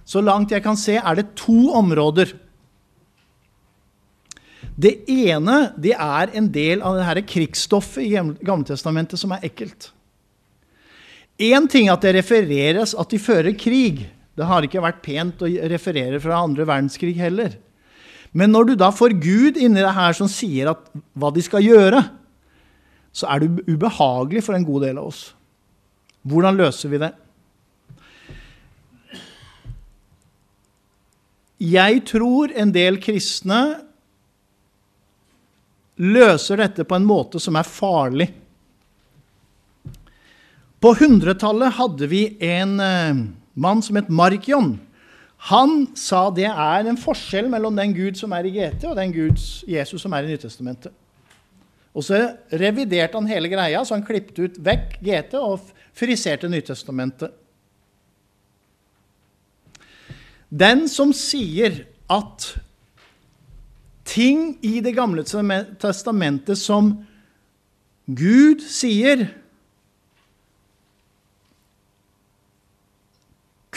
Så 0.08 0.22
langt 0.24 0.52
jeg 0.52 0.64
kan 0.64 0.78
se, 0.80 0.96
er 0.96 1.20
det 1.20 1.34
to 1.36 1.74
områder. 1.76 2.32
Det 4.78 4.94
ene 5.10 5.72
det 5.82 5.96
er 5.98 6.34
en 6.38 6.50
del 6.54 6.84
av 6.86 7.00
det 7.00 7.06
her 7.08 7.22
krigsstoffet 7.26 8.04
i 8.06 8.12
Gamletestamentet 8.46 9.18
som 9.18 9.34
er 9.34 9.48
ekkelt. 9.48 9.90
Én 11.42 11.66
ting 11.70 11.90
at 11.90 12.04
det 12.06 12.16
refereres 12.18 12.94
at 12.98 13.10
de 13.14 13.20
fører 13.22 13.58
krig. 13.58 14.06
Det 14.38 14.46
har 14.46 14.66
ikke 14.66 14.84
vært 14.84 15.02
pent 15.06 15.42
å 15.42 15.50
referere 15.74 16.22
fra 16.22 16.44
andre 16.44 16.66
verdenskrig 16.70 17.16
heller. 17.18 17.58
Men 18.38 18.54
når 18.54 18.70
du 18.70 18.74
da 18.78 18.92
får 18.94 19.18
Gud 19.18 19.58
inni 19.58 19.82
det 19.82 19.96
her 19.98 20.14
som 20.18 20.30
sier 20.30 20.70
at, 20.74 20.84
hva 21.18 21.32
de 21.34 21.42
skal 21.42 21.66
gjøre, 21.66 22.04
så 23.14 23.30
er 23.34 23.42
det 23.42 23.66
ubehagelig 23.66 24.44
for 24.46 24.58
en 24.58 24.66
god 24.66 24.86
del 24.86 25.00
av 25.02 25.10
oss. 25.10 25.24
Hvordan 26.28 26.60
løser 26.60 26.94
vi 26.94 27.02
det? 27.02 27.16
jeg 31.58 32.04
tror 32.06 32.52
en 32.54 32.72
del 32.74 33.00
kristne 33.02 33.62
løser 35.98 36.62
dette 36.62 36.86
på 36.86 36.98
en 36.98 37.08
måte 37.08 37.42
som 37.42 37.58
er 37.58 37.68
farlig. 37.68 38.30
På 40.78 40.94
100-tallet 40.94 41.74
hadde 41.80 42.10
vi 42.12 42.22
en 42.46 42.76
uh, 42.78 43.24
mann 43.58 43.82
som 43.82 43.98
het 43.98 44.12
Markion. 44.14 44.76
Han 45.50 45.88
sa 45.98 46.28
det 46.34 46.50
er 46.50 46.90
en 46.90 47.00
forskjell 47.00 47.50
mellom 47.50 47.78
den 47.78 47.96
Gud 47.98 48.18
som 48.18 48.34
er 48.34 48.46
i 48.46 48.54
GT, 48.54 48.86
og 48.90 48.98
den 48.98 49.14
Gud 49.14 49.42
Jesus 49.70 50.02
som 50.06 50.14
er 50.14 50.26
i 50.26 50.32
Nytestamentet. 50.34 50.94
Og 51.98 52.06
så 52.06 52.20
reviderte 52.54 53.18
han 53.18 53.30
hele 53.30 53.50
greia, 53.50 53.82
så 53.82 53.96
han 53.98 54.06
klippet 54.06 54.38
ut 54.38 54.58
vekk 54.62 55.00
GT 55.02 55.38
og 55.42 55.72
friserte 55.98 56.50
Nytestamentet. 56.50 57.34
Den 60.48 60.86
som 60.88 61.10
sier 61.16 61.82
at 62.08 62.54
ting 64.08 64.56
i 64.66 64.80
Det 64.82 64.96
gamle 64.96 65.26
testamentet 65.28 66.60
som 66.60 66.94
Gud 68.08 68.64
sier 68.64 69.28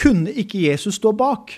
kunne 0.01 0.31
ikke 0.33 0.63
Jesus 0.63 0.97
stå 0.97 1.11
bak. 1.13 1.53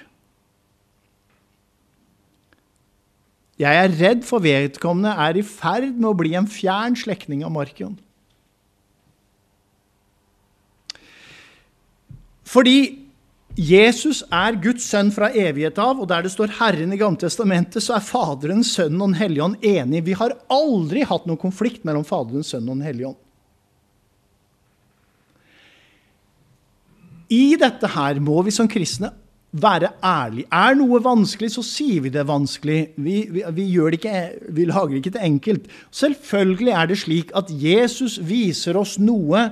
Jeg 3.61 3.77
er 3.77 3.93
redd 3.99 4.25
for 4.27 4.43
vedkommende 4.43 5.13
er 5.13 5.37
i 5.37 5.45
ferd 5.45 5.93
med 5.93 6.09
å 6.09 6.17
bli 6.17 6.33
en 6.35 6.49
fjern 6.49 6.97
slektning 6.97 7.45
av 7.45 7.53
Markion. 7.53 7.95
Fordi 12.43 13.02
Jesus 13.59 14.23
er 14.33 14.55
Guds 14.57 14.87
sønn 14.89 15.11
fra 15.13 15.27
evighet 15.29 15.77
av, 15.77 15.99
og 16.01 16.07
der 16.09 16.25
det 16.25 16.31
står 16.33 16.55
Herren 16.57 16.93
i 16.95 16.97
Gammeltestamentet, 16.97 17.83
så 17.85 17.99
er 17.99 18.05
Faderen, 18.05 18.63
Sønnen 18.65 19.01
og 19.01 19.11
Den 19.11 19.19
hellige 19.19 19.45
ånd 19.45 19.57
enige. 19.61 20.07
Vi 20.09 20.15
har 20.17 20.33
aldri 20.49 21.03
hatt 21.05 21.27
noen 21.29 21.41
konflikt 21.41 21.85
mellom 21.85 22.05
Faderen, 22.07 22.45
Sønnen 22.45 22.71
og 22.71 22.79
Den 22.79 22.87
hellige 22.87 23.11
ånd. 23.11 23.19
I 27.33 27.55
dette 27.61 27.89
her 27.93 28.19
må 28.21 28.41
vi 28.45 28.53
som 28.53 28.69
kristne 28.69 29.11
være 29.53 29.91
ærlige. 30.01 30.49
Er 30.49 30.73
noe 30.77 30.97
vanskelig, 31.05 31.51
så 31.53 31.63
sier 31.65 32.01
vi 32.05 32.11
det 32.13 32.25
vanskelig. 32.25 32.79
Vi, 32.97 33.19
vi, 33.29 33.45
vi, 33.53 33.67
det 33.69 33.99
ikke, 33.99 34.17
vi 34.49 34.65
lager 34.69 34.97
ikke 34.97 35.13
det 35.13 35.21
enkelt. 35.21 35.69
Selvfølgelig 35.93 36.73
er 36.73 36.89
det 36.89 36.99
slik 37.03 37.33
at 37.37 37.53
Jesus 37.53 38.17
viser 38.17 38.77
oss 38.81 38.97
noe 39.01 39.51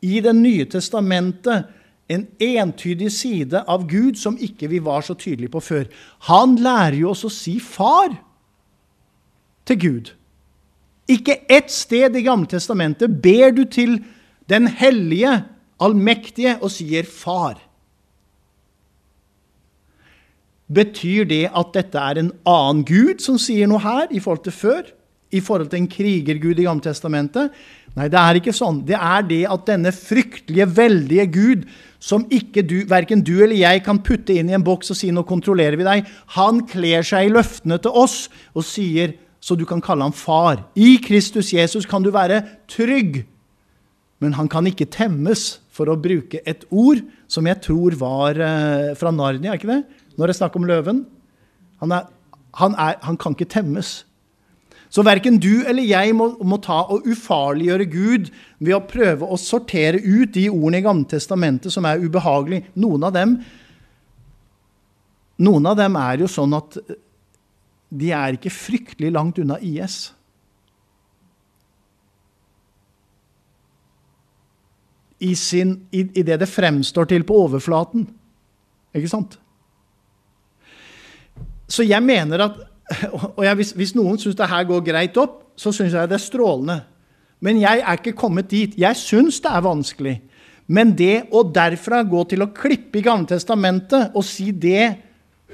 i 0.00 0.22
Det 0.24 0.32
nye 0.32 0.64
testamentet, 0.70 1.66
en 2.10 2.26
entydig 2.42 3.10
side 3.14 3.62
av 3.70 3.86
Gud 3.88 4.18
som 4.18 4.38
ikke 4.40 4.68
vi 4.72 4.80
var 4.82 5.04
så 5.06 5.14
tydelige 5.14 5.52
på 5.54 5.62
før. 5.62 5.86
Han 6.30 6.56
lærer 6.58 6.98
jo 7.00 7.12
oss 7.12 7.24
å 7.24 7.30
si 7.30 7.58
'far' 7.60 8.18
til 9.66 9.78
Gud. 9.78 10.12
Ikke 11.08 11.40
ett 11.48 11.70
sted 11.70 12.16
i 12.16 12.22
Gamle 12.26 12.46
testamentet 12.46 13.22
ber 13.22 13.50
du 13.50 13.64
til 13.64 14.04
den 14.50 14.66
hellige 14.66 15.44
allmektige 15.80 16.58
og 16.62 16.70
sier 16.70 17.02
'far'. 17.02 17.60
Betyr 20.70 21.24
det 21.24 21.50
at 21.50 21.74
dette 21.74 21.98
er 21.98 22.18
en 22.18 22.32
annen 22.46 22.84
gud 22.84 23.18
som 23.18 23.38
sier 23.38 23.66
noe 23.66 23.82
her, 23.82 24.06
i 24.10 24.20
forhold 24.20 24.44
til 24.44 24.54
før? 24.54 24.82
I 25.32 25.40
forhold 25.40 25.70
til 25.70 25.82
en 25.82 25.88
krigergud 25.90 26.58
i 26.58 26.66
Gamle 26.66 26.82
Testamentet? 26.82 27.50
Nei, 27.96 28.06
det 28.06 28.18
er 28.18 28.38
ikke 28.38 28.54
sånn. 28.54 28.84
Det 28.86 28.94
er 28.94 29.22
det 29.26 29.44
at 29.50 29.66
denne 29.66 29.90
fryktelige, 29.94 30.66
veldige 30.76 31.26
Gud, 31.26 31.66
som 32.00 32.24
ikke 32.32 32.64
du, 32.64 32.78
verken 32.88 33.20
du 33.22 33.34
eller 33.44 33.58
jeg 33.60 33.82
kan 33.84 34.00
putte 34.02 34.34
inn 34.34 34.48
i 34.50 34.56
en 34.56 34.64
boks 34.64 34.90
og 34.90 34.96
si 34.96 35.10
'nå 35.12 35.22
kontrollerer 35.28 35.76
vi 35.76 35.84
deg', 35.84 36.06
han 36.36 36.64
kler 36.66 37.04
seg 37.04 37.28
i 37.28 37.34
løftene 37.34 37.78
til 37.78 37.92
oss 37.92 38.28
og 38.54 38.64
sier 38.64 39.14
så 39.40 39.56
du 39.56 39.64
kan 39.64 39.80
kalle 39.80 40.04
ham 40.04 40.12
far. 40.12 40.64
I 40.76 40.98
Kristus 41.00 41.52
Jesus 41.52 41.86
kan 41.88 42.02
du 42.02 42.10
være 42.12 42.42
trygg, 42.68 43.24
men 44.20 44.36
han 44.36 44.48
kan 44.48 44.66
ikke 44.68 44.90
temmes 44.90 45.60
for 45.72 45.88
å 45.88 45.96
bruke 45.96 46.42
et 46.44 46.66
ord 46.70 47.00
som 47.30 47.46
jeg 47.48 47.60
tror 47.64 47.96
var 47.96 48.36
uh, 48.36 48.92
fra 48.98 49.12
Narnia, 49.14 49.56
ikke 49.56 49.70
det? 49.70 49.82
Når 50.18 50.26
det 50.26 50.34
er 50.34 50.40
snakk 50.42 50.56
om 50.56 50.66
løven. 50.68 51.06
Han, 51.80 51.92
er, 51.96 52.10
han, 52.60 52.74
er, 52.76 52.98
han, 53.06 53.16
kan 53.16 53.32
ikke 53.32 53.48
temmes. 53.48 54.04
Så 54.90 55.04
verken 55.06 55.38
du 55.38 55.62
eller 55.70 55.86
jeg 55.86 56.14
må, 56.18 56.32
må, 56.42 56.58
ta 56.62 56.80
og 56.90 57.06
ufarliggjøre 57.06 57.86
Gud 57.92 58.30
ved 58.58 58.74
å 58.74 58.82
prøve 58.90 59.26
å 59.26 59.38
sortere 59.38 60.00
ut 60.02 60.32
de 60.34 60.48
ordene 60.50 60.80
i 60.80 60.86
Gamle 60.86 61.06
Testamentet 61.10 61.70
som 61.70 61.86
er 61.86 62.02
ubehagelige. 62.02 62.72
Noen 62.74 63.06
av 63.06 63.14
dem 63.14 63.38
noen 65.40 65.70
av 65.70 65.78
dem 65.78 65.94
er 65.96 66.20
jo 66.20 66.26
sånn 66.28 66.52
at 66.58 66.74
de 67.90 68.10
er 68.12 68.36
ikke 68.36 68.52
fryktelig 68.52 69.12
langt 69.14 69.38
unna 69.40 69.56
IS. 69.64 70.10
i, 75.20 75.36
sin, 75.36 75.74
i, 75.90 76.00
i 76.00 76.22
det 76.24 76.38
det 76.40 76.48
fremstår 76.48 77.10
til 77.10 77.26
på 77.28 77.36
overflaten. 77.44 78.06
Ikke 78.96 79.10
sant? 79.10 79.36
Så 81.70 81.84
jeg 81.84 82.02
mener 82.02 82.46
at 82.46 82.56
og 83.36 83.44
jeg, 83.44 83.58
hvis, 83.60 83.74
hvis, 83.78 83.94
noen 83.98 84.18
syns 84.20 84.38
det 84.38 84.48
her 84.50 84.66
går 84.68 84.82
greit 84.86 85.20
opp, 85.20 85.42
så 85.58 85.72
syns 85.74 85.94
jeg 85.94 86.10
det 86.10 86.16
er 86.16 86.24
strålende. 86.24 86.80
Men 87.40 87.60
jeg 87.62 87.80
er 87.80 88.00
ikke 88.00 88.16
kommet 88.18 88.50
dit. 88.50 88.74
Jeg 88.78 88.98
syns 89.00 89.40
det 89.42 89.52
er 89.52 89.64
vanskelig. 89.64 90.16
Men 90.70 90.92
det 90.96 91.30
å 91.34 91.42
derfra 91.42 92.02
gå 92.06 92.24
til 92.30 92.44
å 92.44 92.50
klippe 92.54 93.00
i 93.00 93.04
Gamle 93.04 93.30
Testamentet 93.32 94.14
og 94.14 94.26
si 94.26 94.50
det 94.52 94.92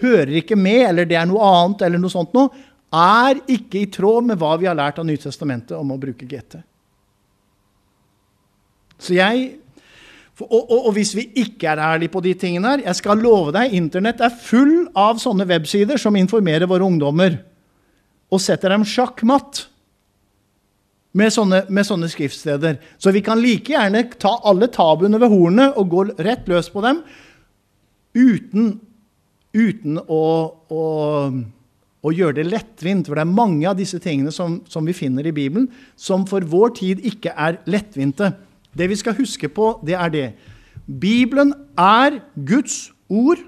hører 0.03 0.42
ikke 0.42 0.59
med, 0.59 0.83
eller 0.90 1.09
det 1.09 1.16
er 1.16 1.29
noe 1.29 1.44
annet, 1.46 1.87
eller 1.87 2.03
noe 2.03 2.12
sånt 2.12 2.35
noe, 2.37 2.51
er 2.96 3.40
ikke 3.51 3.81
i 3.81 3.90
tråd 3.92 4.29
med 4.29 4.38
hva 4.40 4.55
vi 4.61 4.68
har 4.68 4.77
lært 4.77 5.01
av 5.01 5.07
Nytestamentet 5.09 5.77
om 5.79 5.94
å 5.94 6.01
bruke 6.01 6.29
GT. 6.29 6.59
Så 9.01 9.16
jeg 9.16 9.57
og, 10.44 10.51
og, 10.53 10.81
og, 10.87 10.90
hvis 10.92 11.14
vi 11.16 11.31
ikke 11.40 11.70
er 11.72 11.81
ærlige 11.81 12.12
på 12.12 12.20
de 12.20 12.35
tingene 12.37 12.75
her 12.75 12.83
Jeg 12.85 12.99
skal 12.99 13.22
love 13.25 13.55
deg, 13.57 13.72
Internett 13.72 14.20
er 14.20 14.35
full 14.37 14.85
av 14.92 15.16
sånne 15.22 15.46
websider 15.49 15.96
som 16.01 16.16
informerer 16.18 16.68
våre 16.68 16.85
ungdommer 16.85 17.38
og 18.27 18.42
setter 18.42 18.72
dem 18.75 18.83
sjakkmatt 18.85 19.62
med 21.16 21.33
sånne, 21.33 21.62
med 21.72 21.87
sånne 21.87 22.09
skriftsteder. 22.12 22.81
Så 22.99 23.12
vi 23.14 23.22
kan 23.25 23.40
like 23.40 23.72
gjerne 23.72 24.03
ta 24.20 24.35
alle 24.46 24.68
tabuene 24.72 25.20
ved 25.22 25.33
hornet 25.33 25.79
og 25.79 25.92
gå 25.92 26.03
rett 26.27 26.49
løs 26.51 26.68
på 26.72 26.83
dem 26.85 27.05
uten, 28.16 28.72
uten 29.57 30.01
å, 30.01 30.25
å, 30.68 30.83
å, 32.03 32.12
gjøre 32.12 32.40
det 32.40 32.49
lettvint. 32.51 33.09
For 33.09 33.16
det 33.16 33.25
er 33.25 33.38
mange 33.38 33.68
av 33.70 33.79
disse 33.79 34.01
tingene 34.03 34.35
som, 34.35 34.59
som 34.68 34.85
vi 34.88 34.96
finner 34.96 35.29
i 35.29 35.35
Bibelen, 35.37 35.70
som 35.96 36.27
for 36.29 36.44
vår 36.44 36.77
tid 36.83 37.05
ikke 37.09 37.33
er 37.33 37.61
lettvinte. 37.70 38.35
Det 38.77 38.89
vi 38.91 38.99
skal 38.99 39.17
huske 39.17 39.49
på, 39.49 39.79
det 39.87 39.97
er 39.97 40.12
det. 40.12 40.27
Bibelen 40.87 41.55
er 41.79 42.21
Guds 42.37 42.93
ord. 43.09 43.41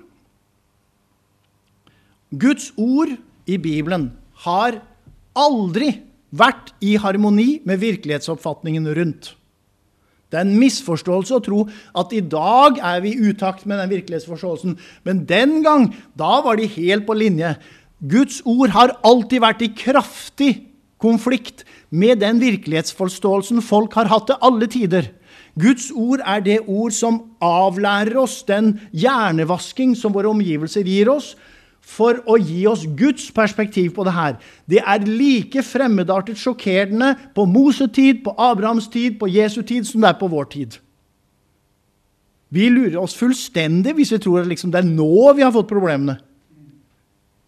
Guds 2.32 2.72
ord 2.76 3.14
i 3.46 3.56
Bibelen 3.56 4.10
har 4.44 4.80
aldri 5.38 5.92
vært 6.30 6.74
i 6.84 6.96
harmoni 7.00 7.60
med 7.68 7.80
virkelighetsoppfatningen 7.80 8.88
rundt. 8.96 9.34
Det 10.28 10.36
er 10.36 10.44
en 10.44 10.58
misforståelse 10.60 11.38
å 11.38 11.44
tro 11.44 11.62
at 11.96 12.10
i 12.12 12.20
dag 12.20 12.80
er 12.84 13.00
vi 13.00 13.14
i 13.14 13.30
utakt 13.30 13.64
med 13.64 13.80
den 13.80 13.94
virkelighetsforståelsen. 13.94 14.74
Men 15.08 15.22
den 15.28 15.62
gang, 15.64 15.88
da 16.12 16.42
var 16.44 16.60
de 16.60 16.68
helt 16.68 17.06
på 17.08 17.16
linje. 17.16 17.54
Guds 17.98 18.42
ord 18.44 18.74
har 18.76 18.92
alltid 19.08 19.40
vært 19.40 19.64
i 19.64 19.72
kraftig 19.72 20.50
konflikt 21.00 21.64
med 21.88 22.20
den 22.20 22.42
virkelighetsforståelsen 22.42 23.62
folk 23.64 23.96
har 23.96 24.10
hatt 24.12 24.28
til 24.28 24.44
alle 24.44 24.68
tider. 24.68 25.08
Guds 25.58 25.90
ord 25.90 26.22
er 26.22 26.42
det 26.44 26.58
ord 26.66 26.94
som 26.94 27.22
avlærer 27.42 28.18
oss 28.20 28.42
den 28.46 28.76
hjernevasking 28.92 29.96
som 29.98 30.14
våre 30.14 30.30
omgivelser 30.30 30.86
gir 30.86 31.10
oss, 31.10 31.32
for 31.88 32.18
å 32.28 32.36
gi 32.36 32.66
oss 32.68 32.84
Guds 32.98 33.30
perspektiv 33.32 33.94
på 33.96 34.04
det 34.04 34.12
her. 34.12 34.34
Det 34.68 34.82
er 34.82 35.06
like 35.08 35.62
fremmedartet 35.64 36.36
sjokkerende 36.36 37.14
på 37.34 37.46
Mosetid, 37.48 38.20
på 38.26 38.34
Abrahams 38.36 38.90
tid, 38.92 39.16
på 39.18 39.30
Jesu 39.32 39.62
tid, 39.62 39.88
som 39.88 40.04
det 40.04 40.10
er 40.12 40.18
på 40.20 40.28
vår 40.28 40.50
tid. 40.52 40.76
Vi 42.52 42.68
lurer 42.72 43.00
oss 43.00 43.16
fullstendig 43.16 43.94
hvis 43.96 44.12
vi 44.14 44.20
tror 44.24 44.42
at 44.42 44.50
liksom 44.50 44.72
det 44.72 44.82
er 44.82 44.88
nå 44.88 45.32
vi 45.36 45.44
har 45.44 45.52
fått 45.54 45.70
problemene. 45.70 46.18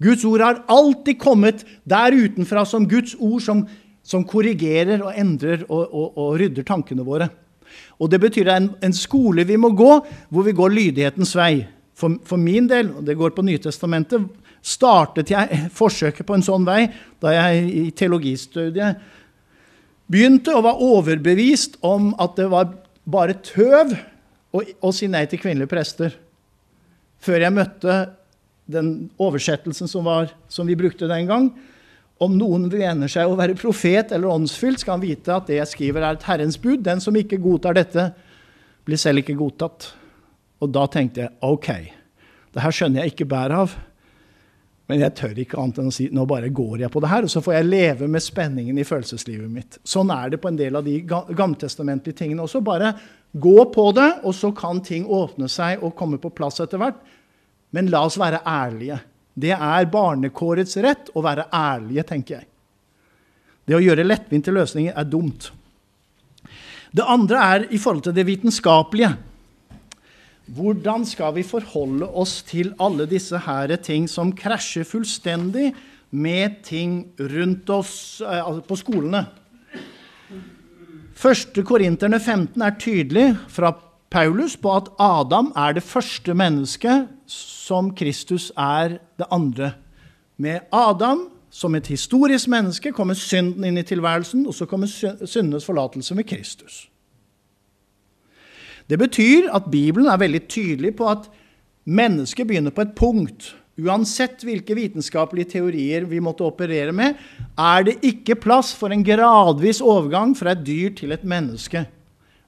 Guds 0.00 0.24
ord 0.24 0.40
har 0.40 0.62
alltid 0.72 1.20
kommet 1.20 1.64
der 1.88 2.16
utenfra 2.16 2.64
som 2.68 2.88
Guds 2.88 3.12
ord 3.20 3.44
som, 3.44 3.62
som 4.00 4.24
korrigerer 4.24 5.04
og 5.04 5.12
endrer 5.12 5.66
og, 5.68 5.84
og, 5.84 6.16
og 6.16 6.36
rydder 6.40 6.64
tankene 6.68 7.04
våre. 7.04 7.28
Og 8.00 8.10
det 8.10 8.20
betyr 8.22 8.48
en, 8.48 8.70
en 8.80 8.96
skole 8.96 9.44
vi 9.48 9.58
må 9.60 9.72
gå, 9.76 9.92
hvor 10.32 10.46
vi 10.46 10.56
går 10.56 10.72
lydighetens 10.72 11.34
vei. 11.36 11.66
For, 11.96 12.16
for 12.24 12.40
min 12.40 12.68
del, 12.70 12.94
og 12.96 13.04
det 13.04 13.18
går 13.18 13.34
på 13.36 13.44
Nytestamentet, 13.44 14.24
startet 14.64 15.32
jeg 15.32 15.64
forsøket 15.80 16.26
på 16.26 16.36
en 16.36 16.44
sånn 16.44 16.66
vei 16.68 16.84
da 17.20 17.34
jeg 17.36 17.64
i 17.68 17.84
teologistudiet 17.96 19.00
begynte 20.10 20.54
og 20.56 20.64
var 20.66 20.80
overbevist 20.82 21.78
om 21.86 22.10
at 22.20 22.34
det 22.38 22.48
var 22.50 22.72
bare 23.10 23.36
tøv 23.46 23.92
å, 23.94 24.62
å 24.82 24.90
si 24.94 25.06
nei 25.10 25.22
til 25.30 25.40
kvinnelige 25.42 25.70
prester. 25.70 26.16
Før 27.22 27.44
jeg 27.44 27.54
møtte 27.54 27.98
den 28.70 28.90
oversettelsen 29.20 29.90
som, 29.90 30.06
var, 30.06 30.32
som 30.50 30.66
vi 30.66 30.78
brukte 30.78 31.08
den 31.10 31.28
gang. 31.30 31.50
Om 32.20 32.34
noen 32.36 32.66
mener 32.68 33.08
seg 33.08 33.30
å 33.30 33.36
være 33.38 33.56
profet 33.56 34.12
eller 34.12 34.28
åndsfylt, 34.28 34.82
skal 34.82 34.98
han 34.98 35.04
vite 35.04 35.32
at 35.32 35.46
det 35.48 35.56
jeg 35.56 35.70
skriver, 35.70 36.04
er 36.04 36.18
et 36.18 36.26
Herrens 36.28 36.58
bud. 36.60 36.82
Den 36.84 37.00
som 37.00 37.16
ikke 37.16 37.40
godtar 37.40 37.78
dette, 37.78 38.10
blir 38.84 39.00
selv 39.00 39.22
ikke 39.22 39.38
godtatt. 39.38 39.92
Og 40.60 40.72
da 40.74 40.84
tenkte 40.92 41.24
jeg 41.24 41.32
OK, 41.46 41.70
det 42.52 42.64
her 42.64 42.74
skjønner 42.74 43.02
jeg 43.02 43.14
ikke 43.14 43.28
bæret 43.30 43.62
av. 43.64 43.78
Men 44.90 45.04
jeg 45.04 45.14
tør 45.20 45.38
ikke 45.38 45.58
annet 45.62 45.78
enn 45.78 45.88
å 45.88 45.94
si 45.94 46.08
nå 46.10 46.24
bare 46.26 46.50
går 46.50 46.82
jeg 46.82 46.90
på 46.90 47.00
det 47.00 47.10
her, 47.12 47.24
og 47.24 47.30
så 47.30 47.40
får 47.44 47.54
jeg 47.54 47.68
leve 47.68 48.08
med 48.10 48.24
spenningen 48.24 48.78
i 48.80 48.86
følelseslivet 48.86 49.52
mitt. 49.52 49.78
Sånn 49.86 50.10
er 50.10 50.32
det 50.32 50.40
på 50.42 50.50
en 50.50 50.58
del 50.58 50.76
av 50.76 50.84
de 50.84 50.96
gammeltestamentlige 51.06 52.18
tingene 52.18 52.42
også. 52.42 52.60
Bare 52.66 52.96
gå 53.30 53.54
på 53.70 53.84
det, 53.94 54.08
og 54.26 54.34
så 54.34 54.50
kan 54.56 54.82
ting 54.84 55.06
åpne 55.06 55.46
seg 55.48 55.84
og 55.86 55.94
komme 55.96 56.18
på 56.20 56.32
plass 56.34 56.58
etter 56.60 56.82
hvert. 56.82 56.98
Men 57.70 57.88
la 57.92 58.02
oss 58.08 58.18
være 58.18 58.42
ærlige. 58.42 58.98
Det 59.40 59.54
er 59.54 59.88
barnekårets 59.90 60.76
rett 60.84 61.10
å 61.16 61.22
være 61.24 61.48
ærlige, 61.54 62.04
tenker 62.12 62.40
jeg. 62.40 62.46
Det 63.64 63.76
å 63.78 63.82
gjøre 63.82 64.06
lettvinte 64.06 64.52
løsninger 64.52 64.96
er 64.98 65.08
dumt. 65.08 65.50
Det 66.90 67.06
andre 67.06 67.42
er 67.54 67.66
i 67.70 67.78
forhold 67.78 68.08
til 68.08 68.16
det 68.16 68.26
vitenskapelige. 68.26 69.12
Hvordan 70.50 71.04
skal 71.06 71.36
vi 71.36 71.46
forholde 71.46 72.08
oss 72.18 72.40
til 72.42 72.72
alle 72.82 73.06
disse 73.06 73.38
her 73.44 73.70
ting 73.78 74.08
som 74.10 74.32
krasjer 74.34 74.88
fullstendig 74.88 75.68
med 76.10 76.56
ting 76.66 77.04
rundt 77.20 77.70
oss 77.70 77.92
eh, 78.24 78.40
altså 78.42 78.64
på 78.66 78.80
skolene? 78.80 79.22
Første 81.20 81.62
Korinterne 81.66 82.18
15 82.18 82.64
er 82.64 82.76
tydelig 82.80 83.28
fra 83.52 83.70
Paulus 84.10 84.56
på 84.58 84.72
at 84.74 84.90
Adam 84.98 85.52
er 85.54 85.76
det 85.76 85.86
første 85.86 86.34
mennesket 86.34 87.06
som 87.30 87.92
Kristus 87.96 88.50
er 88.58 88.98
det 89.18 89.28
andre. 89.30 89.72
Med 90.36 90.66
Adam 90.72 91.28
som 91.50 91.74
et 91.74 91.90
historisk 91.90 92.48
menneske 92.50 92.92
kommer 92.94 93.18
synden 93.18 93.66
inn 93.66 93.80
i 93.80 93.86
tilværelsen, 93.86 94.46
og 94.46 94.54
så 94.54 94.68
kommer 94.70 94.86
syndenes 94.90 95.66
forlatelse 95.66 96.14
med 96.14 96.28
Kristus. 96.30 96.84
Det 98.90 98.98
betyr 98.98 99.50
at 99.54 99.70
Bibelen 99.70 100.08
er 100.10 100.18
veldig 100.18 100.42
tydelig 100.50 100.94
på 100.98 101.08
at 101.10 101.28
mennesket 101.86 102.46
begynner 102.46 102.74
på 102.74 102.86
et 102.86 102.94
punkt. 102.98 103.52
Uansett 103.80 104.42
hvilke 104.44 104.74
vitenskapelige 104.76 105.52
teorier 105.54 106.04
vi 106.10 106.18
måtte 106.22 106.44
operere 106.46 106.92
med, 106.92 107.14
er 107.58 107.86
det 107.86 108.00
ikke 108.02 108.38
plass 108.38 108.74
for 108.76 108.92
en 108.92 109.04
gradvis 109.06 109.80
overgang 109.80 110.34
fra 110.36 110.54
et 110.54 110.66
dyr 110.66 110.94
til 110.98 111.14
et 111.14 111.24
menneske. 111.24 111.86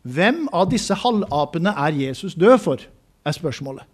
Hvem 0.03 0.49
av 0.53 0.67
disse 0.71 0.95
halvapene 0.99 1.75
er 1.79 1.95
Jesus 1.95 2.35
død 2.35 2.59
for, 2.59 2.83
er 3.25 3.39
spørsmålet. 3.39 3.87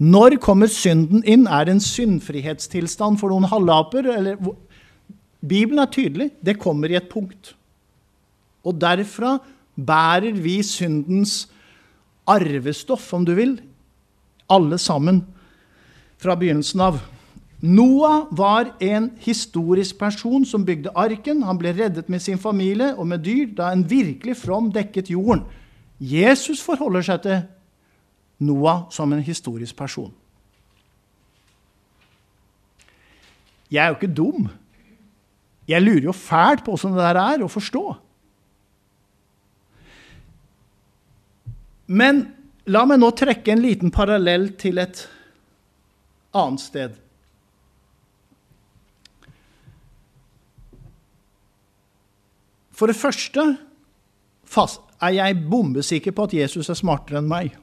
Når 0.00 0.38
kommer 0.40 0.70
synden 0.72 1.20
inn? 1.28 1.44
Er 1.44 1.66
det 1.68 1.76
en 1.76 1.84
syndfrihetstilstand 1.84 3.18
for 3.20 3.32
noen 3.32 3.48
halvaper? 3.50 4.08
Eller? 4.14 4.40
Bibelen 5.44 5.82
er 5.82 5.92
tydelig. 5.92 6.30
Det 6.40 6.56
kommer 6.60 6.88
i 6.88 6.96
et 6.96 7.10
punkt. 7.12 7.54
Og 8.64 8.80
derfra 8.80 9.38
bærer 9.76 10.36
vi 10.40 10.62
syndens 10.64 11.50
arvestoff, 12.28 13.12
om 13.12 13.24
du 13.24 13.34
vil, 13.36 13.58
alle 14.50 14.78
sammen 14.78 15.22
fra 16.20 16.36
begynnelsen 16.36 16.80
av. 16.84 17.00
Noah 17.60 18.24
var 18.32 18.72
en 18.80 19.10
historisk 19.20 19.98
person 20.00 20.44
som 20.48 20.64
bygde 20.64 20.92
arken. 20.96 21.42
Han 21.44 21.58
ble 21.60 21.74
reddet 21.76 22.08
med 22.08 22.24
sin 22.24 22.40
familie 22.40 22.94
og 22.96 23.06
med 23.06 23.24
dyr 23.24 23.52
da 23.56 23.68
en 23.72 23.84
virkelig 23.84 24.38
from 24.40 24.70
dekket 24.72 25.12
jorden. 25.12 25.44
Jesus 26.00 26.62
forholder 26.64 27.04
seg 27.04 27.24
til 27.26 27.42
Noah 28.40 28.88
som 28.90 29.12
en 29.12 29.22
historisk 29.22 29.76
person. 29.76 30.12
Jeg 33.70 33.84
er 33.84 33.92
jo 33.92 33.98
ikke 33.98 34.14
dum. 34.16 34.48
Jeg 35.68 35.84
lurer 35.84 36.08
jo 36.08 36.16
fælt 36.16 36.64
på 36.66 36.74
åssen 36.74 36.96
det 36.96 37.04
der 37.04 37.20
er 37.20 37.44
å 37.44 37.50
forstå. 37.50 37.84
Men 41.90 42.24
la 42.70 42.82
meg 42.86 43.00
nå 43.02 43.12
trekke 43.14 43.52
en 43.52 43.62
liten 43.62 43.94
parallell 43.94 44.50
til 44.58 44.80
et 44.82 45.04
annet 46.34 46.62
sted. 46.62 46.98
For 52.74 52.88
det 52.88 52.96
første 52.96 53.42
er 54.56 55.10
jeg 55.12 55.42
bombesikker 55.50 56.14
på 56.16 56.24
at 56.26 56.36
Jesus 56.38 56.70
er 56.72 56.78
smartere 56.78 57.20
enn 57.20 57.28
meg. 57.30 57.58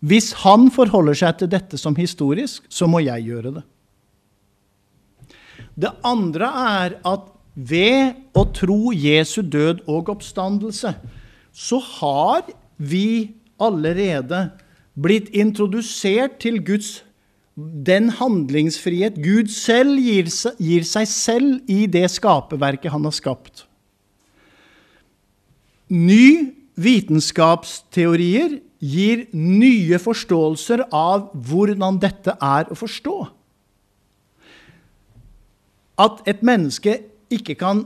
Hvis 0.00 0.32
han 0.44 0.70
forholder 0.72 1.18
seg 1.18 1.40
til 1.40 1.50
dette 1.52 1.78
som 1.80 1.96
historisk, 1.98 2.64
så 2.72 2.88
må 2.88 3.02
jeg 3.04 3.26
gjøre 3.28 3.52
det. 3.58 3.64
Det 5.80 5.92
andre 6.04 6.48
er 6.60 6.96
at 7.08 7.28
ved 7.54 8.16
å 8.36 8.46
tro 8.54 8.94
Jesu 8.94 9.42
død 9.42 9.84
og 9.90 10.08
oppstandelse 10.14 10.94
så 11.52 11.78
har 11.98 12.48
vi 12.78 13.34
allerede 13.60 14.48
blitt 15.00 15.28
introdusert 15.36 16.38
til 16.40 16.60
Guds 16.64 17.00
den 17.60 18.08
handlingsfrihet 18.16 19.18
Gud 19.20 19.50
selv 19.52 19.98
gir, 20.00 20.30
gir 20.62 20.86
seg 20.86 21.08
selv 21.10 21.70
i 21.70 21.84
det 21.90 22.06
skaperverket 22.12 22.92
han 22.94 23.04
har 23.04 23.14
skapt. 23.14 23.66
Ny 25.90 26.54
vitenskapsteorier 26.80 28.60
gir 28.80 29.26
nye 29.36 30.00
forståelser 30.00 30.86
av 30.88 31.28
hvordan 31.36 32.00
dette 32.00 32.34
er 32.40 32.70
å 32.72 32.78
forstå. 32.78 33.16
At 36.00 36.22
et 36.30 36.40
menneske 36.46 36.96
ikke 37.30 37.58
kan 37.60 37.84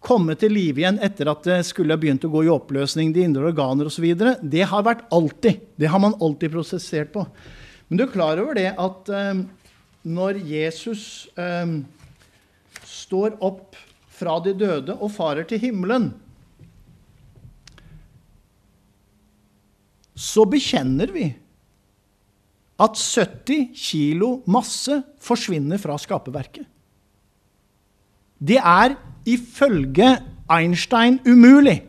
komme 0.00 0.36
til 0.38 0.54
live 0.54 0.80
igjen 0.80 1.00
etter 1.04 1.28
at 1.28 1.44
det 1.44 1.58
skulle 1.68 1.96
ha 1.96 2.00
begynt 2.00 2.24
å 2.24 2.32
gå 2.32 2.44
i 2.46 2.52
oppløsning, 2.52 3.12
de 3.12 3.26
indre 3.26 3.50
organer 3.50 3.90
osv., 3.90 4.06
det 4.40 4.64
har 4.70 4.86
vært 4.86 5.04
alltid. 5.12 5.66
Det 5.76 5.90
har 5.90 6.00
man 6.00 6.16
alltid 6.22 6.54
prosessert 6.54 7.12
på. 7.12 7.26
Men 7.88 7.98
du 7.98 8.06
er 8.06 8.14
klar 8.14 8.40
over 8.40 8.56
det 8.56 8.70
at 8.78 9.10
um, 9.10 9.44
når 10.06 10.40
Jesus 10.46 11.28
um, 11.34 11.82
står 12.86 13.36
opp 13.44 13.76
fra 14.14 14.38
de 14.44 14.54
døde 14.56 14.94
og 14.96 15.12
farer 15.12 15.48
til 15.48 15.60
himmelen, 15.60 16.12
så 20.20 20.44
bekjenner 20.48 21.12
vi 21.14 21.28
at 22.80 22.96
70 22.96 23.70
kilo 23.76 24.30
masse 24.48 25.00
forsvinner 25.20 25.80
fra 25.80 25.96
skaperverket. 26.00 26.64
Det 28.40 28.56
er 28.56 28.96
ifølge 29.28 30.14
Einstein 30.50 31.20
umulig. 31.28 31.82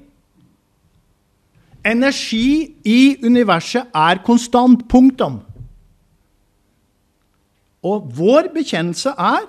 Energi 1.87 2.75
i 2.85 3.17
universet 3.23 3.87
er 3.95 4.19
konstant. 4.25 4.83
Punktum. 4.89 5.39
Og 7.81 8.11
vår 8.17 8.51
bekjennelse 8.53 9.15
er 9.17 9.47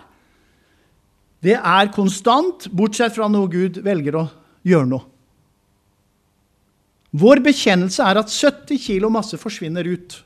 det 1.42 1.58
er 1.58 1.90
konstant, 1.92 2.68
bortsett 2.70 3.16
fra 3.16 3.26
når 3.28 3.48
Gud 3.50 3.80
velger 3.82 4.16
å 4.20 4.28
gjøre 4.62 4.88
noe. 4.88 5.11
Vår 7.12 7.42
bekjennelse 7.44 8.04
er 8.08 8.20
at 8.22 8.32
70 8.32 8.78
kilo 8.86 9.10
masse 9.12 9.36
forsvinner 9.40 9.84
ut. 9.84 10.16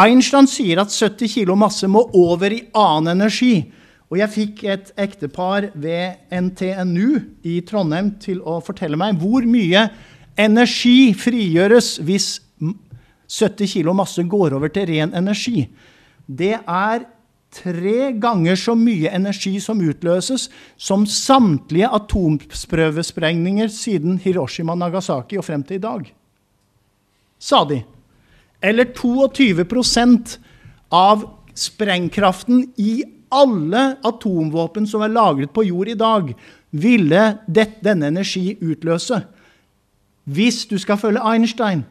Einstein 0.00 0.48
sier 0.50 0.80
at 0.82 0.92
70 0.92 1.34
kilo 1.36 1.54
masse 1.58 1.86
må 1.90 2.06
over 2.16 2.54
i 2.56 2.64
annen 2.74 3.12
energi. 3.18 3.68
Og 4.10 4.18
jeg 4.20 4.32
fikk 4.32 4.64
et 4.70 4.90
ektepar 5.00 5.68
ved 5.74 6.24
NTNU 6.32 7.20
i 7.46 7.60
Trondheim 7.66 8.14
til 8.22 8.40
å 8.40 8.60
fortelle 8.64 8.98
meg 9.00 9.20
hvor 9.20 9.46
mye 9.48 9.86
energi 10.40 11.12
frigjøres 11.18 11.98
hvis 12.04 12.28
70 13.30 13.76
kg 13.76 13.94
masse 13.96 14.22
går 14.28 14.56
over 14.56 14.72
til 14.72 14.88
ren 14.90 15.14
energi. 15.16 15.66
Det 16.26 16.56
er 16.58 17.04
tre 17.54 18.10
ganger 18.18 18.58
så 18.58 18.74
mye 18.78 19.12
energi 19.14 19.56
som 19.62 19.82
utløses 19.84 20.48
som 20.76 21.06
samtlige 21.06 21.90
atomprøvesprengninger 21.98 23.70
siden 23.72 24.18
Hiroshima 24.22 24.74
Nagasaki 24.78 25.38
og 25.38 25.46
frem 25.46 25.62
til 25.66 25.78
i 25.78 25.84
dag. 25.84 26.08
Sa 27.38 27.64
de. 27.68 27.82
Eller 28.64 28.90
22% 28.96 30.38
av 30.94 31.26
sprengkraften 31.54 32.64
i 32.80 33.02
alle 33.34 33.84
atomvåpen 34.06 34.86
som 34.88 35.02
er 35.04 35.12
lagret 35.14 35.52
på 35.54 35.66
jord 35.66 35.90
i 35.90 35.98
dag, 35.98 36.30
ville 36.74 37.24
det, 37.46 37.68
denne 37.84 38.10
energi 38.10 38.54
utløse. 38.62 39.20
Hvis 40.24 40.64
du 40.70 40.78
skal 40.80 40.98
følge 40.98 41.22
Einstein, 41.22 41.84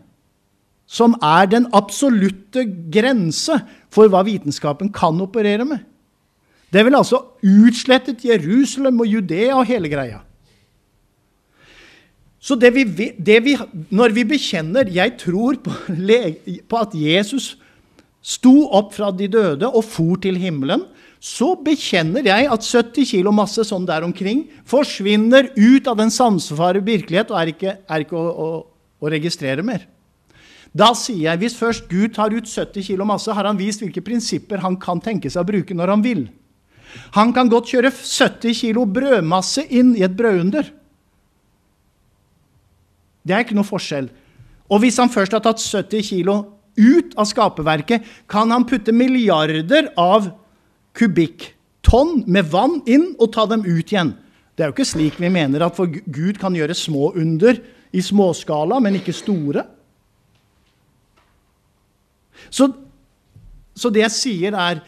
som 0.87 1.15
er 1.23 1.47
den 1.49 1.67
absolutte 1.73 2.65
grense 2.91 3.59
for 3.93 4.09
hva 4.09 4.23
vitenskapen 4.25 4.91
kan 4.93 5.19
operere 5.21 5.65
med. 5.69 5.83
Det 6.73 6.81
vil 6.85 6.97
altså 6.97 7.21
utslettet 7.45 8.23
Jerusalem 8.25 9.03
og 9.03 9.09
Judea 9.09 9.53
og 9.59 9.67
hele 9.69 9.91
greia. 9.91 10.23
Så 12.43 12.57
det 12.59 12.73
vi, 12.75 12.83
det 13.15 13.37
vi, 13.45 13.53
når 13.93 14.11
vi 14.11 14.23
bekjenner 14.27 14.89
'jeg 14.89 15.17
tror 15.17 15.55
på, 15.63 15.71
på 16.69 16.77
at 16.77 16.91
Jesus 16.93 17.57
sto 18.21 18.67
opp 18.71 18.93
fra 18.93 19.11
de 19.11 19.27
døde 19.27 19.67
og 19.67 19.83
for 19.83 20.15
til 20.15 20.35
himmelen', 20.35 20.83
så 21.23 21.53
bekjenner 21.55 22.25
jeg 22.27 22.49
at 22.51 22.65
70 22.67 23.07
kilo 23.07 23.31
masse 23.31 23.63
sånn 23.63 23.85
der 23.87 24.03
omkring 24.03 24.43
forsvinner 24.67 25.53
ut 25.55 25.87
av 25.87 25.95
den 25.95 26.11
sansefare 26.11 26.83
virkelighet 26.83 27.31
og 27.31 27.39
er 27.39 27.51
ikke, 27.53 27.75
er 27.87 28.03
ikke 28.03 28.17
å, 28.19 28.27
å, 28.27 28.47
å, 28.99 29.07
registrere 29.07 29.63
mer. 29.63 29.85
Da 30.73 30.89
sier 30.97 31.27
jeg 31.27 31.41
hvis 31.43 31.57
først 31.57 31.85
Gud 31.89 32.15
tar 32.15 32.33
ut 32.33 32.49
70 32.49 32.87
kilo 32.87 33.05
masse, 33.05 33.29
har 33.29 33.45
han 33.45 33.59
vist 33.59 33.83
hvilke 33.83 34.01
prinsipper 34.05 34.63
han 34.63 34.77
kan 34.81 35.01
tenke 35.03 35.29
seg 35.29 35.43
å 35.43 35.49
bruke 35.49 35.77
når 35.77 35.93
han 35.93 36.05
vil. 36.05 36.23
Han 37.13 37.33
kan 37.33 37.49
godt 37.49 37.69
kjøre 37.73 37.91
70 37.93 38.57
kilo 38.57 38.85
brødmasse 38.89 39.65
inn 39.69 39.93
i 39.97 40.03
et 40.05 40.15
brødunder. 40.17 40.65
Det 43.23 43.35
er 43.35 43.45
ikke 43.45 43.57
noe 43.57 43.67
forskjell. 43.67 44.09
Og 44.73 44.81
hvis 44.83 44.97
han 45.01 45.11
først 45.13 45.35
har 45.35 45.43
tatt 45.45 45.61
70 45.61 46.05
kilo 46.09 46.37
ut 46.73 47.13
av 47.19 47.29
skaperverket, 47.29 48.01
kan 48.29 48.49
han 48.53 48.65
putte 48.65 48.93
milliarder 48.95 49.91
av 49.99 50.31
kubikktonn 50.97 52.23
med 52.25 52.49
vann 52.49 52.79
inn 52.89 53.11
og 53.19 53.31
ta 53.35 53.45
dem 53.49 53.65
ut 53.65 53.93
igjen. 53.93 54.15
Det 54.53 54.65
er 54.65 54.69
jo 54.69 54.75
ikke 54.75 54.89
slik 54.89 55.21
vi 55.21 55.31
mener 55.33 55.65
at 55.65 55.77
Gud 55.77 56.41
kan 56.41 56.53
gjøre 56.57 56.75
små 56.77 57.13
under 57.17 57.57
i 57.93 58.01
småskala, 58.01 58.79
men 58.81 58.97
ikke 58.99 59.13
store. 59.15 59.65
Så, 62.49 62.69
så 63.75 63.91
det 63.93 64.05
jeg 64.05 64.17
sier, 64.17 64.57
er 64.57 64.83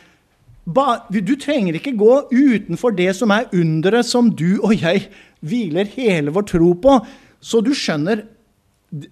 Du 1.13 1.35
trenger 1.37 1.77
ikke 1.77 1.93
gå 1.93 2.13
utenfor 2.31 2.95
det 2.97 3.11
som 3.15 3.29
er 3.31 3.51
underet 3.53 4.05
som 4.05 4.31
du 4.33 4.57
og 4.63 4.73
jeg 4.73 5.07
hviler 5.45 5.85
hele 5.93 6.33
vår 6.33 6.47
tro 6.49 6.73
på. 6.73 6.99
Så 7.39 7.61
du 7.61 7.73
skjønner 7.77 8.25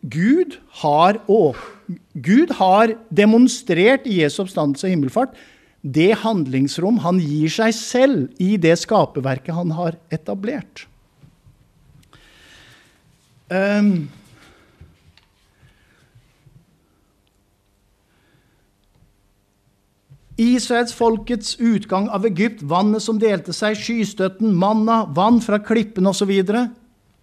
Gud 0.02 0.58
har, 0.82 1.20
å, 1.28 1.54
Gud 2.14 2.54
har 2.58 2.96
demonstrert 3.12 4.08
i 4.08 4.22
Jesu 4.22 4.44
oppstandelse 4.46 4.88
og 4.88 4.96
himmelfart 4.96 5.36
det 5.84 6.14
handlingsrom 6.24 7.02
han 7.04 7.20
gir 7.20 7.52
seg 7.52 7.76
selv 7.76 8.42
i 8.42 8.56
det 8.56 8.78
skaperverket 8.80 9.56
han 9.56 9.74
har 9.76 9.98
etablert. 10.16 10.86
Um, 13.52 14.08
Israels 20.40 20.94
folkets 20.98 21.56
utgang 21.62 22.08
av 22.10 22.26
Egypt, 22.26 22.64
vannet 22.66 23.04
som 23.06 23.20
delte 23.22 23.54
seg, 23.54 23.78
skystøtten, 23.78 24.54
manna, 24.58 25.04
vann 25.14 25.40
fra 25.44 25.60
klippen 25.62 26.10
osv. 26.10 26.32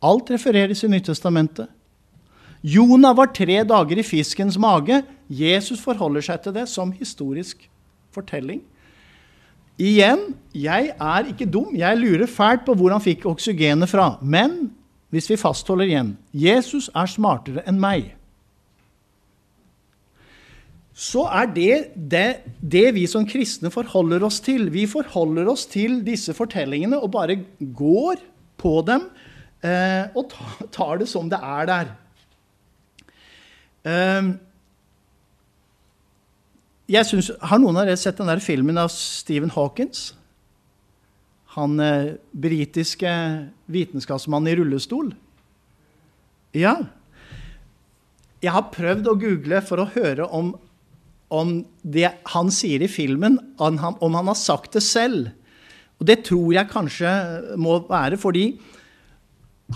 Alt 0.00 0.30
refereres 0.30 0.84
i 0.86 0.90
Nyttestamentet. 0.92 1.68
Jonah 2.62 3.16
var 3.16 3.32
tre 3.34 3.62
dager 3.64 3.98
i 3.98 4.04
fiskens 4.04 4.58
mage. 4.60 5.00
Jesus 5.26 5.80
forholder 5.82 6.22
seg 6.22 6.42
til 6.44 6.54
det 6.54 6.66
som 6.68 6.92
historisk 6.92 7.64
fortelling. 8.14 8.60
Igjen, 9.80 10.34
jeg 10.52 10.92
er 10.92 11.30
ikke 11.30 11.48
dum. 11.48 11.72
Jeg 11.74 11.98
lurer 11.98 12.28
fælt 12.28 12.66
på 12.66 12.76
hvor 12.76 12.92
han 12.92 13.02
fikk 13.02 13.24
oksygenet 13.26 13.88
fra. 13.90 14.18
Men 14.20 14.68
hvis 15.10 15.30
vi 15.32 15.40
fastholder 15.40 15.88
igjen 15.88 16.10
Jesus 16.36 16.90
er 16.94 17.08
smartere 17.10 17.64
enn 17.66 17.80
meg 17.80 18.12
så 21.00 21.22
er 21.32 21.48
det, 21.48 21.74
det, 21.96 22.26
det 22.60 22.90
vi 22.92 23.06
som 23.08 23.24
kristne 23.28 23.70
forholder 23.72 24.26
oss 24.26 24.40
til. 24.44 24.68
Vi 24.72 24.84
forholder 24.90 25.48
oss 25.48 25.64
til 25.70 26.02
disse 26.04 26.34
fortellingene 26.36 26.98
og 27.00 27.14
bare 27.14 27.38
går 27.60 28.20
på 28.60 28.74
dem 28.84 29.06
eh, 29.64 30.12
og 30.12 30.34
tar 30.74 31.00
det 31.00 31.08
som 31.08 31.32
det 31.32 31.40
er 31.40 31.70
der. 31.72 31.94
Eh, 33.88 34.30
jeg 36.90 37.06
synes, 37.08 37.32
Har 37.40 37.62
noen 37.62 37.80
av 37.80 37.88
dere 37.88 37.96
sett 37.96 38.20
den 38.20 38.28
der 38.28 38.44
filmen 38.44 38.76
av 38.76 38.92
Stephen 38.92 39.56
Hawkins? 39.56 40.10
Han 41.56 41.80
eh, 41.80 42.16
britiske 42.36 43.10
vitenskapsmannen 43.72 44.52
i 44.52 44.60
rullestol? 44.60 45.14
Ja. 46.52 46.76
Jeg 48.44 48.52
har 48.52 48.72
prøvd 48.74 49.08
å 49.08 49.16
google 49.16 49.64
for 49.64 49.80
å 49.80 49.94
høre 49.96 50.28
om 50.28 50.58
om 51.30 51.60
det 51.82 52.10
han 52.32 52.50
sier 52.54 52.82
i 52.82 52.90
filmen, 52.90 53.38
om 53.62 53.78
han, 53.78 54.26
har 54.26 54.38
sagt 54.38 54.74
det 54.76 54.82
selv. 54.84 55.30
Og 56.00 56.08
det 56.08 56.22
tror 56.26 56.52
jeg 56.56 56.72
kanskje 56.72 57.14
må 57.60 57.78
være 57.88 58.18
fordi 58.20 58.52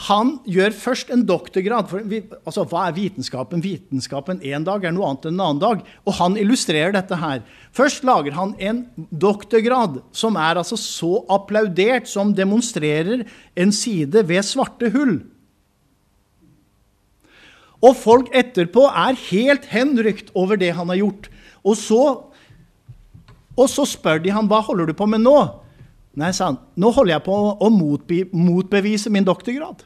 han 0.09 0.33
gjør 0.51 0.73
først 0.75 1.11
en 1.15 1.23
doktorgrad. 1.27 1.87
For, 1.87 2.03
altså, 2.43 2.65
hva 2.67 2.89
er 2.89 2.97
vitenskapen? 2.97 3.63
Vitenskapen 3.63 4.41
en 4.43 4.65
dag 4.67 4.83
er 4.83 4.95
noe 4.95 5.07
annet 5.07 5.29
enn 5.29 5.37
en 5.37 5.45
annen 5.45 5.63
dag. 5.63 5.85
Og 6.03 6.17
han 6.19 6.39
illustrerer 6.41 6.97
dette 6.97 7.19
her. 7.21 7.45
Først 7.75 8.03
lager 8.07 8.35
han 8.35 8.57
en 8.59 8.81
doktorgrad 9.15 10.01
som 10.11 10.35
er 10.41 10.59
altså 10.59 10.79
så 10.81 11.21
applaudert, 11.31 12.11
som 12.11 12.35
demonstrerer 12.35 13.23
en 13.55 13.75
side 13.75 14.27
ved 14.27 14.43
svarte 14.49 14.91
hull. 14.97 15.21
Og 17.85 17.95
folk 18.01 18.33
etterpå 18.35 18.89
er 18.89 19.21
helt 19.29 19.69
henrykt 19.71 20.35
over 20.35 20.59
det 20.59 20.73
han 20.75 20.91
har 20.91 21.03
gjort. 21.05 21.31
Og 21.65 21.77
så, 21.81 22.03
og 23.57 23.69
så 23.71 23.87
spør 23.89 24.21
de 24.25 24.33
han 24.35 24.49
hva 24.51 24.61
holder 24.67 24.91
du 24.91 24.97
på 24.97 25.09
med 25.09 25.25
nå. 25.25 25.39
Nei, 26.21 26.31
sa 26.37 26.53
han, 26.53 26.61
nå 26.79 26.93
holder 26.95 27.17
jeg 27.17 27.27
på 27.27 27.37
å 27.59 27.71
motbe 27.75 28.21
motbevise 28.37 29.11
min 29.11 29.27
doktorgrad. 29.27 29.83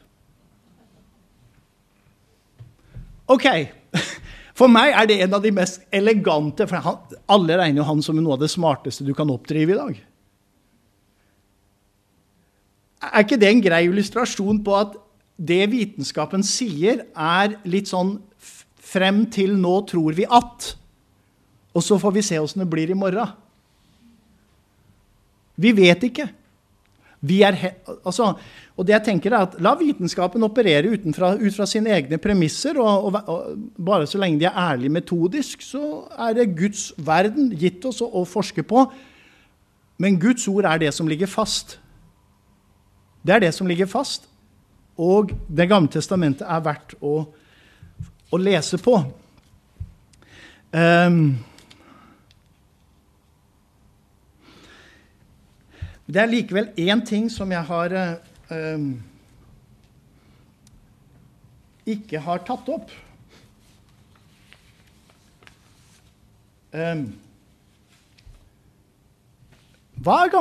Ok. 3.29 3.47
For 4.59 4.67
meg 4.71 4.91
er 4.91 5.07
det 5.07 5.21
en 5.23 5.35
av 5.37 5.43
de 5.43 5.53
mest 5.55 5.85
elegante 5.95 6.65
for 6.67 6.83
han, 6.83 6.97
Alle 7.31 7.55
regner 7.61 7.79
jo 7.79 7.87
han 7.87 8.01
som 8.03 8.17
noe 8.19 8.35
av 8.35 8.41
det 8.41 8.49
smarteste 8.51 9.05
du 9.07 9.13
kan 9.15 9.29
oppdrive 9.31 9.71
i 9.71 9.77
dag. 9.77 10.01
Er 13.07 13.23
ikke 13.23 13.39
det 13.39 13.47
en 13.47 13.61
grei 13.63 13.85
illustrasjon 13.87 14.59
på 14.65 14.73
at 14.75 14.97
det 15.39 15.61
vitenskapen 15.71 16.43
sier, 16.43 17.05
er 17.15 17.55
litt 17.63 17.87
sånn 17.87 18.17
frem 18.89 19.23
til 19.31 19.55
nå 19.55 19.77
tror 19.87 20.17
vi 20.17 20.27
at? 20.27 20.73
Og 21.75 21.85
så 21.85 21.99
får 22.01 22.15
vi 22.15 22.25
se 22.25 22.39
åssen 22.41 22.63
det 22.63 22.69
blir 22.71 22.89
i 22.89 22.97
morgen. 22.97 23.33
Vi 25.59 25.73
vet 25.75 26.03
ikke. 26.07 26.29
Vi 27.19 27.41
er, 27.43 27.57
altså, 28.07 28.29
og 28.79 28.85
det 28.87 28.93
jeg 28.93 29.05
tenker 29.09 29.33
er 29.33 29.43
at 29.43 29.57
La 29.59 29.73
vitenskapen 29.75 30.45
operere 30.47 30.93
utenfra, 30.93 31.33
ut 31.35 31.55
fra 31.55 31.67
sine 31.67 31.91
egne 31.97 32.19
premisser. 32.21 32.79
Og, 32.79 33.09
og, 33.09 33.17
og, 33.27 33.65
bare 33.75 34.07
så 34.07 34.21
lenge 34.21 34.39
de 34.39 34.47
er 34.47 34.55
ærlige 34.55 34.95
metodisk, 34.95 35.65
så 35.65 36.05
er 36.15 36.37
det 36.37 36.53
Guds 36.55 36.89
verden 36.95 37.51
gitt 37.59 37.83
oss 37.89 37.99
å, 38.05 38.07
å 38.07 38.23
forske 38.27 38.63
på. 38.63 38.85
Men 39.99 40.19
Guds 40.21 40.47
ord 40.47 40.69
er 40.69 40.79
det 40.79 40.93
som 40.95 41.11
ligger 41.11 41.27
fast. 41.27 41.75
Det 43.19 43.35
er 43.35 43.43
det 43.43 43.51
som 43.53 43.67
ligger 43.67 43.89
fast. 43.89 44.29
Og 44.99 45.35
Det 45.47 45.67
gamle 45.67 45.91
testamentet 45.91 46.47
er 46.47 46.63
verdt 46.63 46.95
å, 47.03 47.21
å 48.31 48.39
lese 48.39 48.79
på. 48.79 48.95
Um, 50.71 51.35
Det 56.09 56.17
er 56.17 56.29
likevel 56.31 56.71
én 56.73 57.03
ting 57.05 57.27
som 57.29 57.51
jeg 57.53 57.61
har 57.67 57.93
eh, 57.93 58.85
ikke 61.93 62.21
har 62.25 62.41
tatt 62.47 62.71
opp. 62.73 62.93
Eh, 66.73 67.03
hva 69.99 70.17
er 70.23 70.33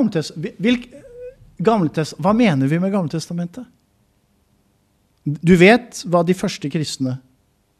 Gamletest, 1.58 2.16
Hva 2.22 2.32
mener 2.32 2.70
vi 2.70 2.78
med 2.80 2.94
Gamletestamentet? 2.94 3.66
Du 5.28 5.52
vet 5.60 6.00
hva 6.08 6.22
de 6.24 6.36
første 6.38 6.70
kristne 6.72 7.18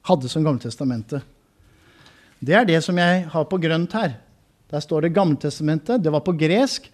hadde 0.05 0.29
som 0.29 0.45
Gamletestamentet. 0.45 1.25
Det 2.39 2.53
er 2.55 2.69
det 2.69 2.83
som 2.85 2.99
jeg 3.01 3.25
har 3.33 3.49
på 3.49 3.59
grønt 3.63 3.97
her. 3.97 4.19
Der 4.69 4.85
står 4.85 5.07
det 5.07 5.15
Gamletestamentet. 5.17 6.03
Det 6.05 6.13
var 6.13 6.21
på 6.27 6.37
gresk. 6.37 6.91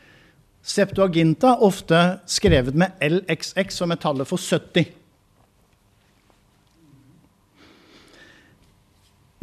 Septuaginta 0.64 1.58
ofte 1.60 1.98
skrevet 2.26 2.74
med 2.74 2.96
LXX, 3.04 3.76
som 3.76 3.92
er 3.92 4.00
tallet 4.00 4.28
for 4.28 4.40
70. 4.40 4.86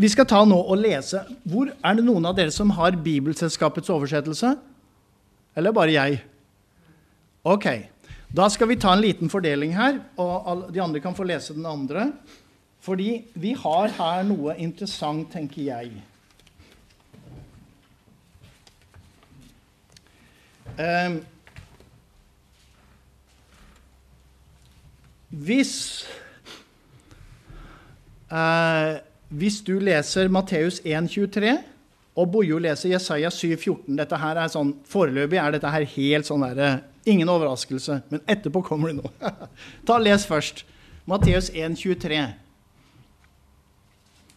Vi 0.02 0.10
skal 0.10 0.26
ta 0.26 0.40
nå 0.50 0.58
og 0.58 0.80
lese. 0.82 1.22
Hvor 1.46 1.70
Er 1.70 1.98
det 1.98 2.06
noen 2.08 2.26
av 2.26 2.34
dere 2.36 2.52
som 2.52 2.74
har 2.74 2.98
Bibelselskapets 2.98 3.92
oversettelse? 3.94 4.56
Eller 5.56 5.72
bare 5.72 5.94
jeg? 5.94 6.22
Ok. 7.46 7.68
Da 8.34 8.48
skal 8.50 8.72
vi 8.72 8.80
ta 8.82 8.96
en 8.96 9.04
liten 9.04 9.30
fordeling 9.30 9.76
her, 9.76 10.00
og 10.18 10.72
de 10.74 10.82
andre 10.82 11.02
kan 11.04 11.14
få 11.14 11.28
lese 11.28 11.54
den 11.54 11.66
andre. 11.66 12.14
Fordi 12.82 13.26
vi 13.36 13.54
har 13.54 13.94
her 13.98 14.24
noe 14.26 14.56
interessant, 14.58 15.30
tenker 15.34 15.62
jeg. 15.68 15.92
Eh, 20.80 21.18
hvis 25.32 25.74
eh, 28.32 29.00
hvis 29.32 29.62
du 29.64 29.78
leser 29.80 30.28
Matteus 30.28 30.82
1,23 30.84 31.54
og 32.20 32.32
Bojo 32.32 32.58
leser 32.60 32.92
Jesaja 32.92 33.30
7,14 33.32 33.96
Dette 33.96 34.18
her 34.20 34.40
er 34.42 34.52
sånn, 34.52 34.74
Foreløpig 34.92 35.40
er 35.40 35.54
dette 35.56 35.72
her 35.72 35.86
helt 35.94 36.28
sånn 36.28 36.44
derre 36.44 36.72
Ingen 37.08 37.32
overraskelse, 37.34 38.02
men 38.12 38.22
etterpå 38.30 38.62
kommer 38.62 38.92
det 38.92 39.00
noe. 39.00 39.32
Ta 39.88 39.96
Les 39.98 40.22
først. 40.30 40.60
Matteus 41.10 41.48
1,23. 41.50 42.20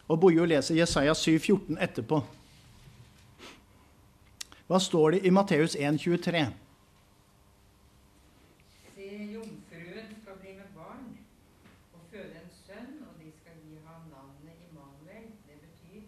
Og 0.08 0.20
Bojo 0.22 0.46
leser 0.48 0.78
Jesaja 0.78 1.12
7,14 1.12 1.76
etterpå. 1.84 2.22
Hva 4.74 4.80
står 4.82 5.10
det 5.14 5.18
i 5.22 5.30
Matteus 5.30 5.76
1,23? 5.78 6.40
Se, 8.94 9.04
jomfruen 9.34 10.08
skal 10.22 10.38
bli 10.40 10.54
med 10.56 10.72
barn 10.74 11.04
og 11.94 12.00
føde 12.10 12.40
en 12.40 12.48
sønn, 12.56 12.96
og 13.06 13.12
de 13.20 13.28
skal 13.36 13.60
gi 13.62 13.78
ham 13.84 14.08
navnet 14.10 14.64
Immanuel. 14.66 15.28
Det 15.46 15.60
betyr 15.60 16.00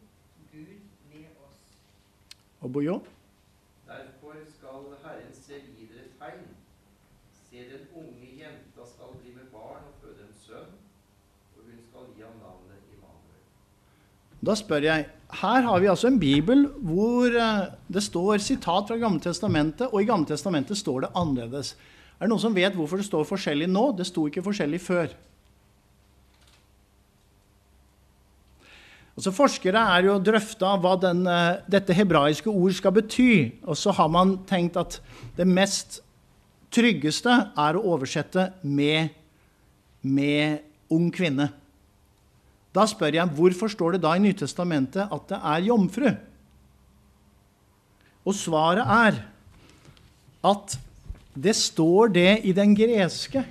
Gud 0.51 0.73
med 1.13 1.39
oss. 1.47 1.61
Og 2.61 2.73
Bojo? 2.73 2.97
Derfor 3.87 4.35
skal 4.57 4.91
Herren 5.05 5.31
se 5.43 5.61
videre 5.77 6.09
tegn. 6.19 6.51
Se, 7.37 7.63
den 7.71 7.87
unge 7.95 8.33
jenta 8.41 8.89
skal 8.95 9.15
bli 9.21 9.37
med 9.37 9.47
barn 9.55 9.87
og 9.93 9.95
føde 10.01 10.27
en 10.27 10.35
sønn, 10.41 10.75
og 11.55 11.71
hun 11.71 11.79
skal 11.87 12.11
gi 12.17 12.27
ham 12.27 12.35
navnet 12.43 12.83
Immanuel. 12.97 13.47
Da 14.43 14.59
spør 14.59 14.91
jeg 14.91 15.07
Her 15.35 15.63
har 15.67 15.81
vi 15.83 15.89
altså 15.91 16.07
en 16.09 16.21
bibel 16.23 16.69
hvor 16.87 17.27
eh, 17.35 17.69
det 17.91 18.03
står 18.05 18.39
sitat 18.39 18.89
fra 18.89 18.99
Gamle 19.01 19.21
Testamentet, 19.21 19.89
og 19.91 20.01
i 20.01 20.07
Gamle 20.07 20.29
Testamentet 20.29 20.79
står 20.79 21.07
det 21.07 21.15
annerledes. 21.19 21.75
Er 22.17 22.27
det 22.27 22.33
noen 22.33 22.45
som 22.45 22.55
vet 22.55 22.77
hvorfor 22.77 23.01
det 23.01 23.09
står 23.09 23.27
forskjellig 23.29 23.67
nå? 23.69 23.91
Det 23.99 24.07
sto 24.09 24.29
ikke 24.29 24.45
forskjellig 24.47 24.81
før. 24.81 25.11
Altså 29.17 29.33
Forskere 29.33 29.83
er 29.97 30.07
jo 30.11 30.17
drøfta 30.21 30.75
hva 30.79 30.95
den, 31.01 31.27
eh, 31.27 31.59
dette 31.69 31.97
hebraiske 31.97 32.53
ord 32.53 32.73
skal 32.77 32.93
bety. 32.93 33.53
Og 33.65 33.77
så 33.77 33.91
har 33.97 34.09
man 34.13 34.39
tenkt 34.47 34.77
at 34.77 35.01
det 35.37 35.49
mest 35.49 36.03
tryggeste 36.71 37.33
er 37.57 37.77
å 37.77 37.85
oversette 37.95 38.51
med, 38.63 39.11
med 40.03 40.61
ung 40.93 41.11
kvinne. 41.11 41.51
Da 42.77 42.85
spør 42.89 43.15
jeg 43.17 43.33
hvorfor 43.39 43.73
står 43.73 43.97
det 43.97 44.03
da 44.05 44.13
i 44.17 44.21
Nytestamentet 44.21 45.09
at 45.13 45.29
det 45.31 45.39
er 45.41 45.67
jomfru? 45.71 46.11
Og 48.27 48.35
svaret 48.37 48.85
er 48.85 49.21
at 50.47 50.79
det 51.37 51.55
står 51.57 52.13
det 52.13 52.31
i 52.49 52.53
den 52.57 52.75
greske. 52.77 53.45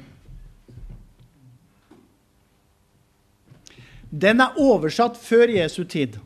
Den 4.09 4.41
er 4.41 4.59
oversatt 4.61 5.17
før 5.19 5.51
Jesu 5.57 5.83
tid. 5.83 6.19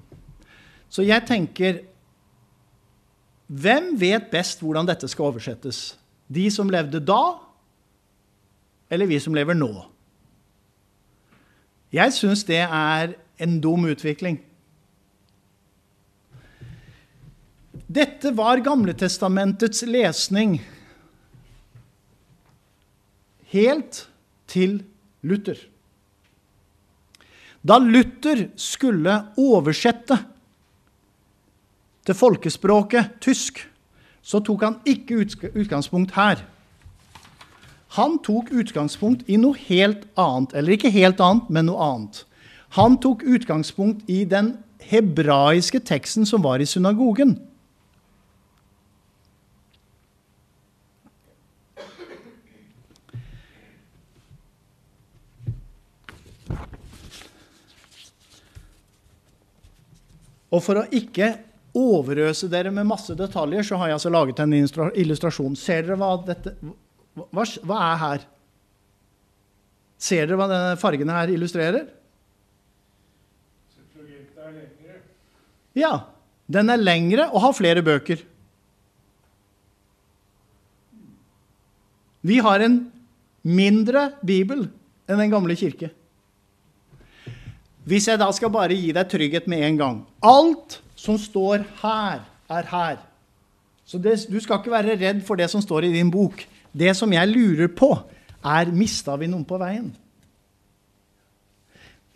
Så 0.89 1.05
jeg 1.05 1.25
tenker 1.27 1.85
Hvem 3.49 3.95
vet 3.97 4.27
best 4.29 4.59
hvordan 4.61 4.85
dette 4.85 5.07
skal 5.09 5.31
oversettes? 5.31 5.97
De 6.29 6.43
som 6.53 6.69
levde 6.69 6.99
da, 7.01 7.39
eller 8.93 9.09
vi 9.09 9.17
som 9.17 9.33
lever 9.33 9.57
nå? 9.57 9.88
Jeg 11.89 12.13
syns 12.13 12.43
det 12.45 12.61
er 12.61 13.15
en 13.41 13.57
dum 13.61 13.87
utvikling. 13.89 14.37
Dette 17.89 18.29
var 18.37 18.61
Gamletestamentets 18.61 19.81
lesning 19.89 20.59
helt 23.49 24.03
til 24.49 24.83
Luther. 25.25 25.57
Da 27.65 27.79
Luther 27.81 28.45
skulle 28.55 29.15
oversette 29.41 30.19
til 32.05 32.15
folkespråket 32.15 33.17
tysk, 33.25 33.63
så 34.21 34.39
tok 34.45 34.63
han 34.67 34.77
ikke 34.85 35.17
utgangspunkt 35.57 36.13
her. 36.13 36.45
Han 37.97 38.19
tok 38.21 38.51
utgangspunkt 38.53 39.29
i 39.29 39.37
noe 39.41 39.57
helt 39.65 40.05
annet. 40.19 40.53
Eller 40.53 40.77
ikke 40.77 40.93
helt 40.93 41.21
annet, 41.23 41.49
men 41.49 41.69
noe 41.71 41.81
annet. 41.81 42.23
Han 42.77 42.99
tok 43.01 43.23
utgangspunkt 43.25 44.05
i 44.09 44.23
den 44.29 44.57
hebraiske 44.89 45.81
teksten 45.81 46.27
som 46.29 46.43
var 46.45 46.61
i 46.61 46.69
synagogen. 46.69 47.37
Og 60.49 60.63
for 60.65 60.81
å 60.81 60.87
ikke 60.93 61.35
overøse 61.77 62.49
dere 62.49 62.71
med 62.73 62.87
masse 62.89 63.13
detaljer, 63.17 63.65
så 63.65 63.77
har 63.77 63.91
jeg 63.91 63.99
altså 63.99 64.13
laget 64.13 64.39
en 64.41 64.53
illustrasjon. 64.57 65.57
Ser 65.57 65.85
dere 65.85 65.97
hva 66.01 66.15
dette 66.25 66.55
hva, 67.31 67.45
hva 67.67 67.79
er 67.91 68.01
her? 68.03 68.27
Ser 69.99 70.27
dere 70.27 70.39
hva 70.39 70.47
denne 70.49 70.79
fargene 70.79 71.15
her 71.15 71.33
illustrerer? 71.33 71.87
Ja. 75.77 75.93
Den 76.49 76.71
er 76.73 76.81
lengre 76.81 77.27
og 77.29 77.43
har 77.43 77.53
flere 77.53 77.83
bøker. 77.85 78.23
Vi 82.25 82.39
har 82.43 82.63
en 82.65 82.81
mindre 83.45 84.09
bibel 84.25 84.65
enn 85.09 85.21
Den 85.21 85.31
gamle 85.31 85.55
kirke. 85.57 85.91
Hvis 87.89 88.07
jeg 88.09 88.19
da 88.21 88.27
skal 88.35 88.51
bare 88.53 88.75
gi 88.77 88.91
deg 88.93 89.07
trygghet 89.09 89.47
med 89.49 89.63
en 89.65 89.77
gang 89.79 89.99
Alt 90.21 90.75
som 90.99 91.15
står 91.17 91.63
her, 91.79 92.25
er 92.49 92.65
her. 92.69 92.97
Så 93.87 93.97
det, 93.97 94.27
du 94.29 94.37
skal 94.43 94.59
ikke 94.59 94.73
være 94.73 94.97
redd 94.99 95.21
for 95.25 95.39
det 95.39 95.47
som 95.49 95.61
står 95.63 95.87
i 95.87 95.93
din 95.93 96.11
bok. 96.11 96.43
Det 96.71 96.93
som 96.97 97.11
jeg 97.13 97.31
lurer 97.31 97.71
på, 97.73 97.91
er 98.45 98.71
mista 98.71 99.17
vi 99.19 99.27
noen 99.27 99.47
på 99.47 99.57
veien? 99.59 99.89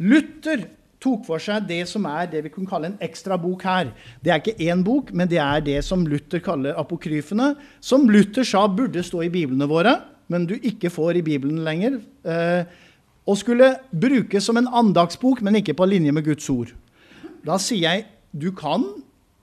Luther 0.04 0.66
tok 1.04 1.26
for 1.28 1.42
seg 1.44 1.66
det 1.68 1.82
som 1.90 2.06
er 2.08 2.30
det 2.32 2.46
vi 2.46 2.52
kunne 2.54 2.70
kalle 2.70 2.92
en 2.92 3.02
ekstra 3.04 3.36
bok 3.40 3.66
her. 3.68 3.92
Det 4.24 4.32
er 4.32 4.40
ikke 4.40 4.70
én 4.72 4.84
bok, 4.86 5.12
men 5.12 5.30
det 5.30 5.42
er 5.44 5.64
det 5.66 5.82
som 5.86 6.06
Luther 6.08 6.42
kaller 6.44 6.80
apokryfene. 6.80 7.54
Som 7.84 8.08
Luther 8.12 8.48
sa 8.48 8.66
burde 8.72 9.04
stå 9.04 9.26
i 9.26 9.32
biblene 9.34 9.68
våre, 9.70 9.98
men 10.32 10.48
du 10.48 10.56
ikke 10.56 10.92
får 10.94 11.20
i 11.20 11.26
Bibelen 11.26 11.64
lenger. 11.66 12.00
Eh, 12.24 12.64
og 13.28 13.40
skulle 13.40 13.76
brukes 13.92 14.48
som 14.48 14.60
en 14.60 14.68
andagsbok, 14.68 15.44
men 15.44 15.60
ikke 15.60 15.76
på 15.78 15.88
linje 15.88 16.12
med 16.16 16.26
Guds 16.28 16.50
ord. 16.52 16.72
Da 17.44 17.60
sier 17.60 17.84
jeg 17.84 18.08
du 18.32 18.52
kan 18.56 18.86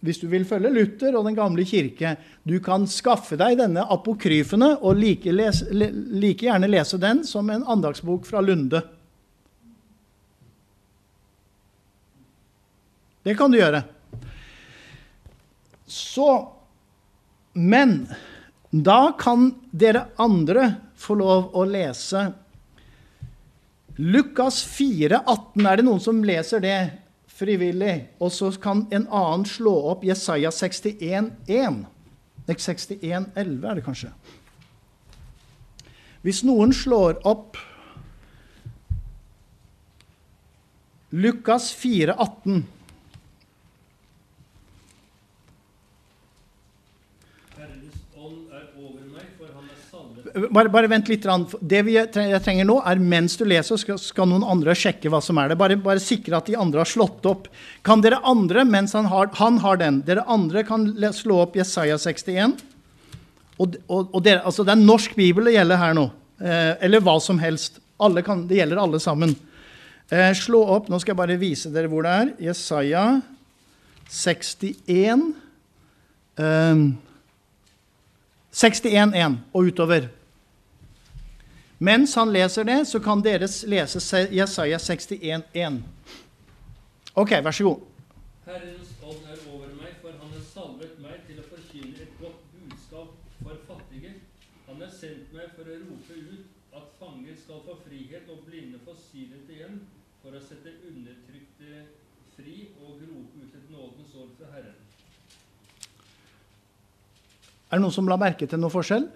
hvis 0.01 0.21
du 0.23 0.31
vil 0.33 0.47
følge 0.49 0.71
Luther 0.73 1.17
og 1.17 1.27
Den 1.29 1.37
gamle 1.37 1.65
kirke, 1.69 2.15
du 2.49 2.57
kan 2.65 2.87
skaffe 2.89 3.37
deg 3.41 3.59
denne 3.61 3.85
apokryfene 3.93 4.73
og 4.81 4.97
like, 4.97 5.33
lese, 5.33 5.69
like 5.73 6.47
gjerne 6.47 6.71
lese 6.71 7.01
den 7.01 7.21
som 7.29 7.51
en 7.53 7.67
andagsbok 7.69 8.25
fra 8.29 8.41
Lunde. 8.41 8.81
Det 13.23 13.37
kan 13.37 13.53
du 13.53 13.59
gjøre. 13.61 13.83
Så 15.85 16.31
Men 17.53 18.07
da 18.71 19.13
kan 19.19 19.49
dere 19.75 20.07
andre 20.23 20.69
få 20.95 21.17
lov 21.19 21.49
å 21.59 21.65
lese 21.67 22.29
Lukas 24.01 24.63
4, 24.65 25.19
18. 25.27 25.67
Er 25.67 25.81
det 25.81 25.85
noen 25.85 26.01
som 26.01 26.23
leser 26.25 26.63
det? 26.63 26.79
Frivillig. 27.41 27.97
Og 28.21 28.33
så 28.33 28.51
kan 28.61 28.85
en 28.93 29.09
annen 29.09 29.47
slå 29.49 29.73
opp 29.95 30.05
Jesaja 30.05 30.53
61,1. 30.53 31.83
61,11 32.51 33.67
er 33.71 33.79
det 33.79 33.85
kanskje. 33.87 34.11
Hvis 36.27 36.43
noen 36.45 36.75
slår 36.77 37.21
opp 37.29 37.57
Lukas 41.11 41.71
4,18 41.75 42.67
bare, 50.51 50.71
bare, 50.73 50.89
vent 50.91 51.09
litt. 51.11 51.27
Det 51.61 51.81
vi 51.87 51.97
trenger 52.11 52.67
nå, 52.69 52.79
er 52.87 53.01
mens 53.03 53.37
du 53.39 53.45
leser, 53.49 53.79
skal, 53.81 53.99
skal 54.01 54.29
noen 54.31 54.47
andre 54.47 54.75
sjekke 54.79 55.11
hva 55.13 55.21
som 55.25 55.39
er 55.41 55.53
det. 55.53 55.59
Bare, 55.61 55.79
bare, 55.81 56.03
sikre 56.03 56.39
at 56.39 56.49
de 56.51 56.57
andre 56.59 56.83
har 56.83 56.91
slått 56.91 57.27
opp. 57.29 57.49
Kan 57.87 58.05
dere 58.05 58.23
andre, 58.29 58.65
mens 58.69 58.95
han 58.97 59.09
har, 59.11 59.31
han 59.41 59.61
har 59.65 59.81
den, 59.81 60.01
dere 60.07 60.27
andre 60.31 60.65
kan 60.69 60.89
slå 61.17 61.43
opp 61.45 61.59
Jesaja 61.59 61.99
61? 62.01 62.57
Og, 63.61 63.77
og, 63.91 64.09
og 64.15 64.25
dere, 64.25 64.45
altså 64.49 64.65
det 64.65 64.75
er 64.75 64.83
norsk 64.83 65.17
bibel 65.19 65.51
det 65.51 65.59
gjelder 65.59 65.81
her 65.83 65.97
nå. 65.99 66.07
Eh, 66.41 66.73
eller 66.87 67.05
hva 67.05 67.19
som 67.23 67.41
helst. 67.43 67.83
Kan, 68.25 68.47
det 68.49 68.57
gjelder 68.63 68.81
alle 68.81 69.01
sammen. 69.03 69.35
Eh, 70.09 70.31
slå 70.35 70.63
opp, 70.73 70.89
Nå 70.89 70.99
skal 71.03 71.13
jeg 71.13 71.21
bare 71.21 71.41
vise 71.41 71.73
dere 71.75 71.91
hvor 71.93 72.07
det 72.07 72.15
er. 72.23 72.33
Jesaja 72.49 73.05
61. 74.09 75.29
Eh, 76.41 76.89
61.1 78.51 79.37
og 79.55 79.69
utover. 79.71 80.09
Mens 81.83 82.15
han 82.15 82.33
leser 82.33 82.65
det, 82.65 82.85
så 82.85 83.01
kan 83.01 83.23
dere 83.25 83.47
lese 83.49 84.19
Jesaja 84.37 84.79
61,1. 84.79 85.79
Ok, 87.17 87.31
vær 87.41 87.55
så 87.57 87.65
god. 87.65 87.87
Herrens 88.45 88.91
ånd 89.01 89.23
er 89.25 89.39
over 89.49 89.71
meg, 89.79 89.95
for 90.03 90.13
han 90.13 90.35
har 90.35 90.43
salvet 90.45 90.99
meg 91.01 91.23
til 91.25 91.39
å 91.41 91.45
forkynne 91.49 92.03
et 92.05 92.19
godt 92.21 92.43
budskap 92.53 93.15
for 93.39 93.63
fattige. 93.65 94.13
Han 94.67 94.85
har 94.85 94.93
sendt 94.93 95.33
meg 95.33 95.55
for 95.57 95.73
å 95.73 95.79
rope 95.87 96.19
ut 96.21 96.77
at 96.83 96.93
fanger 97.01 97.41
skal 97.47 97.65
få 97.65 97.79
frihet 97.87 98.29
og 98.29 98.45
blinde 98.45 98.83
få 98.85 98.99
synet 99.07 99.49
igjen, 99.49 99.81
for 100.21 100.37
å 100.37 100.45
sette 100.45 100.77
undertrykte 100.85 101.87
fri 102.37 102.59
og 102.85 103.01
rope 103.07 103.41
ut 103.41 103.57
et 103.57 103.73
nådens 103.73 104.13
år 104.21 104.29
fra 104.37 104.53
Herren. 104.53 104.77
Er 107.71 107.81
det 107.81 107.85
noen 107.87 107.97
som 107.97 108.13
la 108.13 108.21
merke 108.21 108.45
til 108.45 108.61
noe 108.61 108.77
forskjell? 108.77 109.09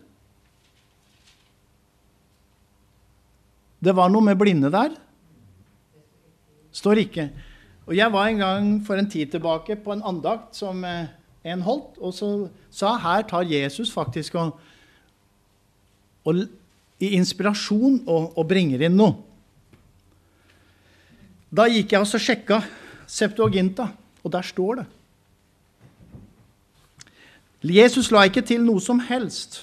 Det 3.85 3.93
var 3.97 4.09
noe 4.12 4.24
med 4.24 4.39
blinde 4.41 4.70
der. 4.72 4.95
Står 6.74 7.03
ikke. 7.05 7.28
Og 7.87 7.97
Jeg 7.97 8.12
var 8.12 8.28
en 8.28 8.41
gang 8.41 8.70
for 8.87 8.97
en 8.97 9.11
tid 9.11 9.26
tilbake 9.30 9.76
på 9.76 9.93
en 9.93 10.03
andakt 10.03 10.57
som 10.57 10.85
eh, 10.85 11.12
en 11.45 11.61
holdt, 11.61 11.99
og 12.01 12.14
så 12.16 12.30
sa 12.72 12.97
her 12.97 13.26
tar 13.28 13.45
Jesus 13.45 13.93
faktisk 13.93 14.35
og, 14.41 14.57
og 16.24 16.47
i 17.01 17.12
inspirasjon 17.18 18.01
og, 18.07 18.32
og 18.39 18.49
bringer 18.49 18.87
inn 18.87 18.97
noe. 18.97 19.18
Da 21.55 21.68
gikk 21.70 21.93
jeg 21.93 22.01
og 22.01 22.09
sjekka 22.09 22.62
Septuaginta, 23.07 23.91
og 24.24 24.32
der 24.32 24.43
står 24.43 24.80
det. 24.80 24.87
Jesus 27.64 28.11
la 28.12 28.24
ikke 28.28 28.43
til 28.45 28.64
noe 28.64 28.80
som 28.80 28.99
helst. 29.01 29.62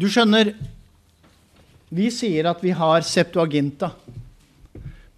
Du 0.00 0.08
skjønner, 0.10 0.54
vi 1.90 2.10
sier 2.14 2.46
at 2.50 2.62
vi 2.62 2.72
har 2.76 3.02
Septuaginta. 3.06 3.90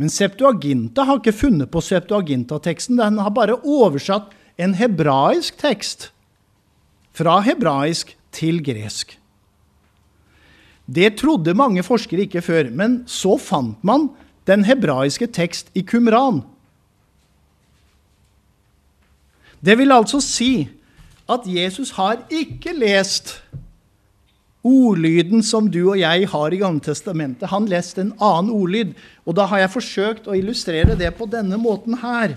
Men 0.01 0.11
Septuaginta 0.11 1.05
har 1.07 1.21
ikke 1.21 1.35
funnet 1.37 1.71
på 1.71 1.83
Septuaginta-teksten. 1.85 2.99
Den 2.99 3.21
har 3.21 3.35
bare 3.37 3.59
oversatt 3.61 4.33
en 4.61 4.75
hebraisk 4.77 5.61
tekst 5.61 6.11
fra 7.13 7.39
hebraisk 7.45 8.15
til 8.33 8.63
gresk. 8.65 9.19
Det 10.89 11.15
trodde 11.21 11.55
mange 11.55 11.85
forskere 11.85 12.27
ikke 12.27 12.43
før, 12.43 12.71
men 12.73 13.03
så 13.07 13.37
fant 13.41 13.85
man 13.85 14.09
den 14.49 14.65
hebraiske 14.67 15.29
tekst 15.31 15.71
i 15.79 15.85
Kumran. 15.87 16.43
Det 19.63 19.77
vil 19.79 19.95
altså 19.95 20.19
si 20.25 20.67
at 21.31 21.47
Jesus 21.47 21.93
har 21.95 22.25
ikke 22.33 22.75
lest 22.75 23.37
ordlyden 24.63 25.43
som 25.43 25.67
du 25.71 25.81
og 25.83 25.99
jeg 25.99 26.29
har 26.31 26.55
i 26.55 26.61
Gamle 26.61 26.83
Testamentet. 26.85 27.51
Han 27.51 27.67
leste 27.71 28.05
en 28.05 28.15
annen 28.23 28.53
ordlyd. 28.55 28.95
Og 29.27 29.37
da 29.39 29.49
har 29.51 29.65
jeg 29.65 29.75
forsøkt 29.75 30.29
å 30.31 30.37
illustrere 30.39 30.97
det 30.99 31.11
på 31.19 31.27
denne 31.31 31.59
måten 31.61 31.99
her 32.03 32.37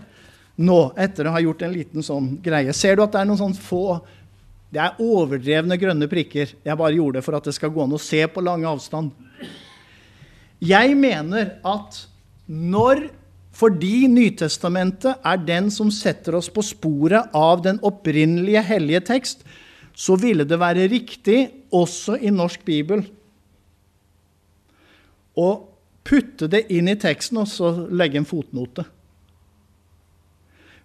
nå, 0.55 0.79
etter 0.97 1.27
å 1.27 1.35
ha 1.35 1.41
gjort 1.43 1.65
en 1.67 1.75
liten 1.75 2.05
sånn 2.05 2.35
greie. 2.43 2.73
Ser 2.73 2.97
du 2.97 3.03
at 3.05 3.13
det 3.13 3.21
er 3.21 3.29
noen 3.29 3.43
sånn 3.43 3.57
få 3.59 4.01
Det 4.75 4.81
er 4.81 4.97
overdrevne 4.99 5.77
grønne 5.79 6.07
prikker. 6.11 6.49
Jeg 6.65 6.75
bare 6.75 6.97
gjorde 6.97 7.21
det 7.21 7.23
for 7.23 7.37
at 7.37 7.45
det 7.47 7.53
skal 7.55 7.71
gå 7.71 7.83
an 7.85 7.95
å 7.95 8.01
se 8.01 8.25
på 8.27 8.41
lang 8.43 8.65
avstand. 8.67 9.13
Jeg 10.59 10.97
mener 10.99 11.53
at 11.63 12.01
når 12.49 13.05
fordi 13.55 14.09
Nytestamentet 14.11 15.21
er 15.23 15.39
den 15.39 15.69
som 15.71 15.87
setter 15.93 16.35
oss 16.35 16.49
på 16.51 16.63
sporet 16.65 17.31
av 17.31 17.61
den 17.63 17.79
opprinnelige 17.87 18.65
hellige 18.67 19.03
tekst, 19.13 19.45
så 19.95 20.17
ville 20.19 20.43
det 20.43 20.59
være 20.59 20.89
riktig, 20.91 21.45
også 21.75 22.17
i 22.21 22.31
norsk 22.33 22.65
bibel, 22.65 23.05
Og 25.35 25.65
putte 26.07 26.47
det 26.47 26.61
inn 26.71 26.87
i 26.87 26.95
teksten 26.95 27.41
og 27.41 27.49
så 27.51 27.73
legge 27.91 28.21
en 28.21 28.27
fotnote. 28.27 28.85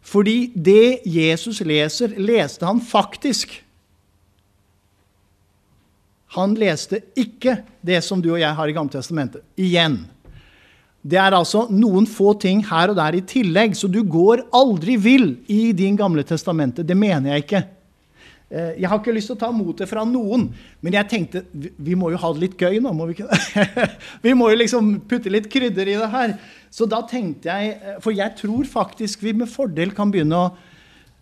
Fordi 0.00 0.50
det 0.56 1.04
Jesus 1.06 1.60
leser, 1.62 2.16
leste 2.18 2.66
han 2.66 2.80
faktisk. 2.82 3.52
Han 6.34 6.54
leste 6.58 7.02
ikke 7.18 7.60
det 7.82 8.00
som 8.06 8.22
du 8.22 8.32
og 8.32 8.40
jeg 8.40 8.54
har 8.56 8.70
i 8.70 8.74
Gamle 8.74 8.94
testamentet. 8.94 9.44
Igjen. 9.60 10.00
Det 11.00 11.18
er 11.20 11.34
altså 11.36 11.64
noen 11.72 12.06
få 12.08 12.34
ting 12.40 12.60
her 12.68 12.92
og 12.92 12.98
der 12.98 13.16
i 13.16 13.22
tillegg, 13.24 13.76
så 13.76 13.88
du 13.88 14.02
går 14.04 14.48
aldri 14.56 14.98
vill 15.00 15.30
i 15.48 15.70
din 15.76 15.96
Gamle 15.98 16.24
testamente. 16.26 16.84
Det 16.86 16.96
mener 16.96 17.34
jeg 17.34 17.46
ikke. 17.46 17.62
Eh, 18.50 18.80
jeg 18.82 18.90
har 18.90 18.98
ikke 18.98 19.12
lyst 19.14 19.30
til 19.30 19.36
å 19.36 19.40
ta 19.44 19.48
motet 19.54 19.86
fra 19.86 20.02
noen, 20.02 20.48
men 20.82 20.94
jeg 20.96 21.06
tenkte 21.12 21.44
vi 21.54 21.94
må 21.94 22.08
jo 22.10 22.18
ha 22.18 22.32
det 22.34 22.42
litt 22.42 22.56
gøy 22.58 22.80
nå. 22.82 22.90
må 22.96 23.06
Vi 23.06 23.14
ikke 23.14 23.38
Vi 24.26 24.34
må 24.34 24.48
jo 24.50 24.58
liksom 24.58 24.96
putte 25.06 25.30
litt 25.30 25.46
krydder 25.52 25.92
i 25.92 25.94
det 26.00 26.08
her. 26.10 26.34
Så 26.70 26.88
da 26.90 26.98
tenkte 27.06 27.46
jeg 27.46 27.76
eh, 27.78 28.00
For 28.02 28.16
jeg 28.16 28.34
tror 28.40 28.66
faktisk 28.66 29.22
vi 29.22 29.36
med 29.38 29.50
fordel 29.50 29.94
kan 29.94 30.10
begynne 30.10 30.40
å 30.42 30.48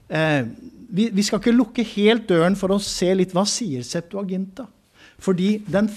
eh, 0.08 0.48
vi, 0.88 1.10
vi, 1.12 1.24
skal 1.24 1.42
ikke 1.42 1.52
lukke 1.52 1.84
helt 1.84 2.24
døren 2.30 2.56
for 2.56 2.72
å 2.72 2.80
se 2.80 3.10
litt 3.12 3.34
hva 3.36 3.44
sier 3.44 3.84
Septuaginta. 3.84 4.64
Fordi 5.20 5.58
den, 5.68 5.90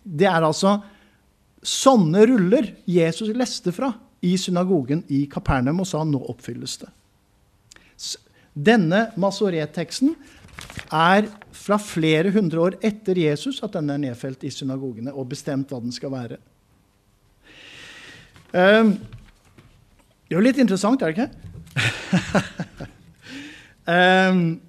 det 0.00 0.30
er 0.30 0.40
altså 0.40 0.78
sånne 1.60 2.22
ruller 2.30 2.70
Jesus 2.88 3.28
leste 3.36 3.74
fra 3.76 3.90
i 4.24 4.32
synagogen 4.40 5.02
i 5.12 5.26
Kapernaum 5.28 5.82
og 5.84 5.90
sa 5.90 6.00
nå 6.06 6.22
oppfylles 6.32 6.78
det. 6.80 6.88
Denne 8.56 9.04
masoret-teksten 9.20 10.16
er 10.92 11.28
fra 11.52 11.76
flere 11.80 12.30
hundre 12.32 12.60
år 12.60 12.76
etter 12.84 13.18
Jesus 13.20 13.62
at 13.64 13.74
den 13.76 13.90
er 13.92 14.00
nedfelt 14.00 14.44
i 14.44 14.52
synagogene 14.52 15.12
og 15.12 15.28
bestemt 15.30 15.70
hva 15.72 15.80
den 15.82 15.92
skal 15.92 16.12
være. 16.14 16.38
Um, 18.48 18.94
det 20.28 20.32
er 20.32 20.38
jo 20.38 20.44
litt 20.46 20.60
interessant, 20.60 21.02
er 21.02 21.12
det 21.12 21.28
ikke? 21.28 21.30
um, 23.88 24.40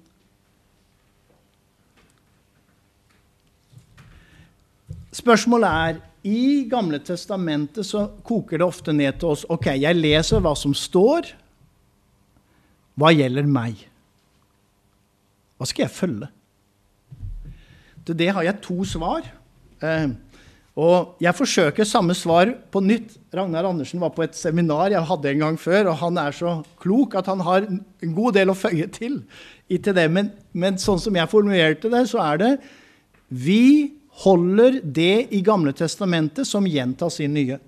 Spørsmålet 5.20 5.68
er 5.68 5.98
I 6.28 6.64
Gamle 6.70 7.00
testamentet 7.02 7.86
så 7.88 8.06
koker 8.24 8.60
det 8.60 8.66
ofte 8.66 8.92
ned 8.94 9.18
til 9.20 9.32
oss 9.32 9.46
ok, 9.50 9.72
jeg 9.80 9.98
leser 9.98 10.42
hva 10.44 10.54
som 10.56 10.74
står. 10.76 11.32
Hva 13.00 13.10
gjelder 13.16 13.48
meg? 13.48 13.89
Hva 15.60 15.68
skal 15.68 15.84
jeg 15.84 15.92
følge? 15.92 16.26
Til 18.08 18.16
det 18.16 18.30
har 18.32 18.46
jeg 18.46 18.62
to 18.64 18.80
svar. 18.88 19.26
Eh, 19.84 20.08
og 20.80 21.20
jeg 21.20 21.36
forsøker 21.36 21.84
samme 21.84 22.16
svar 22.16 22.54
på 22.72 22.80
nytt. 22.80 23.18
Ragnar 23.34 23.68
Andersen 23.68 24.00
var 24.00 24.14
på 24.16 24.24
et 24.24 24.38
seminar 24.38 24.94
jeg 24.94 25.04
hadde 25.04 25.34
en 25.34 25.44
gang 25.44 25.58
før, 25.60 25.90
og 25.92 25.98
han 26.00 26.16
er 26.22 26.32
så 26.32 26.54
klok 26.80 27.18
at 27.20 27.28
han 27.28 27.44
har 27.44 27.66
en 27.68 28.14
god 28.16 28.38
del 28.38 28.54
å 28.54 28.56
føye 28.56 28.88
til. 28.94 29.20
til 29.68 29.96
det. 29.96 30.06
Men, 30.08 30.32
men 30.56 30.80
sånn 30.80 31.02
som 31.02 31.16
jeg 31.20 31.28
formulerte 31.28 31.92
det, 31.92 32.06
så 32.08 32.22
er 32.24 32.40
det 32.40 32.52
Vi 33.28 33.92
holder 34.24 34.80
det 34.80 35.28
i 35.36 35.42
Gamle 35.44 35.76
testamentet 35.76 36.48
som 36.48 36.64
gjentas 36.66 37.20
i 37.20 37.28
Nye. 37.28 37.60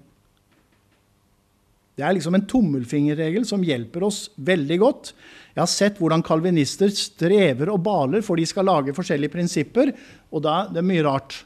Det 1.92 2.04
er 2.06 2.14
liksom 2.16 2.36
en 2.38 2.46
tommelfingerregel 2.48 3.44
som 3.44 3.64
hjelper 3.64 4.06
oss 4.06 4.24
veldig 4.40 4.78
godt. 4.80 5.12
Jeg 5.52 5.60
har 5.60 5.68
sett 5.68 5.98
hvordan 6.00 6.24
kalvinister 6.24 6.88
strever 6.96 7.68
og 7.72 7.82
baler, 7.84 8.24
for 8.24 8.40
de 8.40 8.46
skal 8.48 8.64
lage 8.68 8.94
forskjellige 8.96 9.34
prinsipper. 9.34 9.92
Og 10.32 10.44
da 10.46 10.62
det 10.72 10.80
er 10.80 10.88
mye 10.88 11.04
rart. 11.04 11.42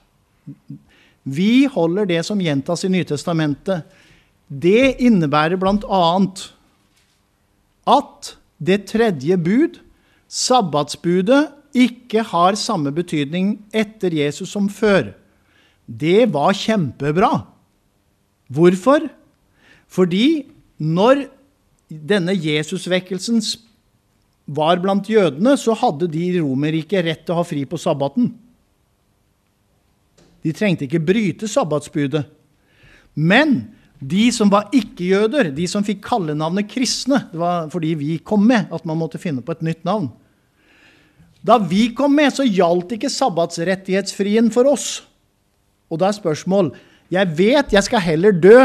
Vi 1.26 1.66
holder 1.66 2.06
det 2.06 2.20
som 2.28 2.38
gjentas 2.42 2.86
i 2.86 2.92
Nytestamentet. 2.94 3.82
Det 4.46 5.02
innebærer 5.02 5.58
bl.a. 5.58 6.02
at 7.96 8.32
det 8.62 8.84
tredje 8.92 9.34
bud, 9.42 9.80
sabbatsbudet, 10.30 11.42
ikke 11.76 12.22
har 12.24 12.56
samme 12.56 12.92
betydning 12.94 13.56
etter 13.74 14.14
Jesus 14.14 14.54
som 14.54 14.70
før. 14.72 15.10
Det 15.86 16.30
var 16.32 16.54
kjempebra. 16.56 17.34
Hvorfor? 18.46 19.10
Fordi 19.88 20.46
når 20.82 21.26
denne 21.88 22.34
Jesusvekkelsen 22.34 23.40
var 24.46 24.80
blant 24.82 25.08
jødene, 25.10 25.56
så 25.58 25.74
hadde 25.78 26.08
de 26.10 26.22
i 26.28 26.40
Romerriket 26.40 27.06
rett 27.06 27.24
til 27.26 27.34
å 27.34 27.40
ha 27.40 27.46
fri 27.46 27.64
på 27.68 27.78
sabbaten. 27.80 28.30
De 30.46 30.52
trengte 30.54 30.86
ikke 30.86 31.02
bryte 31.02 31.48
sabbatsbudet. 31.50 32.22
Men 33.16 33.58
de 33.98 34.28
som 34.34 34.50
var 34.52 34.68
ikke-jøder, 34.76 35.50
de 35.56 35.66
som 35.70 35.84
fikk 35.84 36.02
kallenavnet 36.04 36.68
kristne 36.68 37.22
Det 37.32 37.38
var 37.40 37.70
fordi 37.72 37.94
vi 37.96 38.18
kom 38.20 38.44
med 38.44 38.68
at 38.68 38.84
man 38.84 38.98
måtte 39.00 39.18
finne 39.18 39.40
på 39.42 39.54
et 39.56 39.64
nytt 39.64 39.86
navn. 39.88 40.10
Da 41.46 41.56
vi 41.62 41.88
kom 41.96 42.12
med, 42.14 42.34
så 42.34 42.44
gjaldt 42.44 42.96
ikke 42.96 43.10
sabbatsrettighetsfrien 43.12 44.50
for 44.52 44.68
oss. 44.68 45.06
Og 45.90 46.00
da 46.02 46.10
er 46.10 46.18
spørsmål 46.18 46.74
Jeg 47.10 47.32
vet 47.38 47.72
jeg 47.72 47.86
skal 47.86 48.02
heller 48.02 48.34
dø 48.34 48.58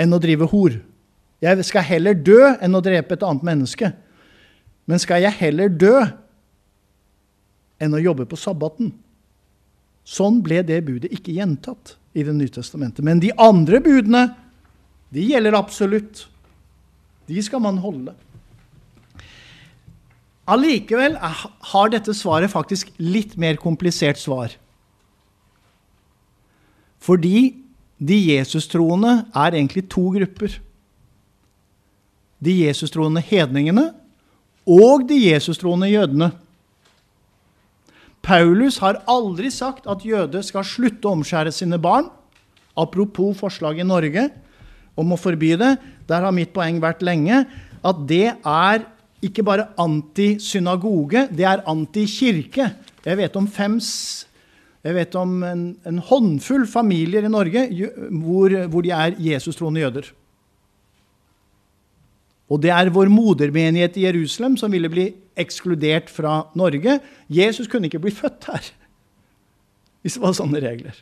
enn 0.00 0.14
å 0.14 0.20
drive 0.22 0.48
hor. 0.52 0.78
Jeg 1.42 1.66
skal 1.66 1.86
heller 1.86 2.14
dø 2.14 2.52
enn 2.62 2.78
å 2.78 2.82
drepe 2.84 3.16
et 3.16 3.24
annet 3.26 3.46
menneske. 3.46 3.92
Men 4.86 5.00
skal 5.02 5.24
jeg 5.24 5.38
heller 5.40 5.72
dø 5.72 5.96
enn 7.82 7.96
å 7.96 8.02
jobbe 8.02 8.28
på 8.30 8.38
sabbaten? 8.38 8.92
Sånn 10.06 10.40
ble 10.42 10.62
det 10.66 10.80
budet 10.86 11.12
ikke 11.14 11.34
gjentatt 11.36 11.96
i 12.12 12.22
Det 12.26 12.34
nye 12.36 12.52
testamentet. 12.52 13.00
Men 13.04 13.22
de 13.22 13.30
andre 13.40 13.78
budene, 13.80 14.34
de 15.08 15.22
gjelder 15.30 15.56
absolutt. 15.56 16.26
De 17.24 17.40
skal 17.40 17.62
man 17.64 17.78
holde. 17.80 18.12
Allikevel 20.44 21.16
har 21.16 21.92
dette 21.92 22.12
svaret 22.12 22.52
faktisk 22.52 22.90
litt 23.00 23.38
mer 23.40 23.56
komplisert 23.56 24.20
svar. 24.20 24.52
Fordi 27.00 27.61
de 28.02 28.18
Jesus-troende 28.32 29.22
er 29.30 29.54
egentlig 29.54 29.84
to 29.90 30.08
grupper. 30.16 30.56
De 32.42 32.54
Jesus-troende 32.64 33.22
hedningene 33.22 33.92
og 34.66 35.06
de 35.08 35.18
Jesus-troende 35.28 35.90
jødene. 35.90 36.32
Paulus 38.22 38.78
har 38.82 39.00
aldri 39.10 39.50
sagt 39.50 39.86
at 39.90 40.04
jøder 40.06 40.44
skal 40.46 40.66
slutte 40.66 41.08
å 41.08 41.16
omskjære 41.18 41.54
sine 41.54 41.78
barn. 41.82 42.08
Apropos 42.78 43.38
forslaget 43.38 43.84
i 43.84 43.88
Norge 43.88 44.28
om 44.98 45.14
å 45.14 45.18
forby 45.18 45.54
det. 45.58 45.74
Der 46.10 46.26
har 46.26 46.34
mitt 46.34 46.52
poeng 46.54 46.78
vært 46.82 47.02
lenge 47.06 47.44
at 47.82 48.02
det 48.08 48.28
er 48.38 48.86
ikke 49.22 49.44
bare 49.46 49.68
antisynagoge, 49.78 51.28
det 51.30 51.46
er 51.46 51.62
antikirke. 51.70 52.72
Jeg 53.06 53.18
vet 53.18 53.36
om 53.38 53.46
fem 53.46 53.78
jeg 54.82 54.96
vet 54.96 55.14
om 55.14 55.34
en, 55.46 55.62
en 55.86 56.00
håndfull 56.02 56.64
familier 56.66 57.22
i 57.22 57.30
Norge 57.30 57.68
hvor, 58.10 58.54
hvor 58.66 58.82
de 58.82 58.90
er 58.90 59.14
Jesus-troende 59.22 59.84
jøder. 59.84 60.08
Og 62.50 62.60
det 62.60 62.72
er 62.74 62.90
vår 62.92 63.08
modermenighet 63.12 63.96
i 63.96 64.06
Jerusalem 64.08 64.58
som 64.60 64.74
ville 64.74 64.90
bli 64.92 65.06
ekskludert 65.38 66.10
fra 66.12 66.42
Norge. 66.58 66.98
Jesus 67.30 67.70
kunne 67.70 67.88
ikke 67.88 68.02
bli 68.02 68.12
født 68.14 68.50
her 68.50 68.72
hvis 70.02 70.18
det 70.18 70.24
var 70.24 70.34
sånne 70.36 70.60
regler. 70.64 70.98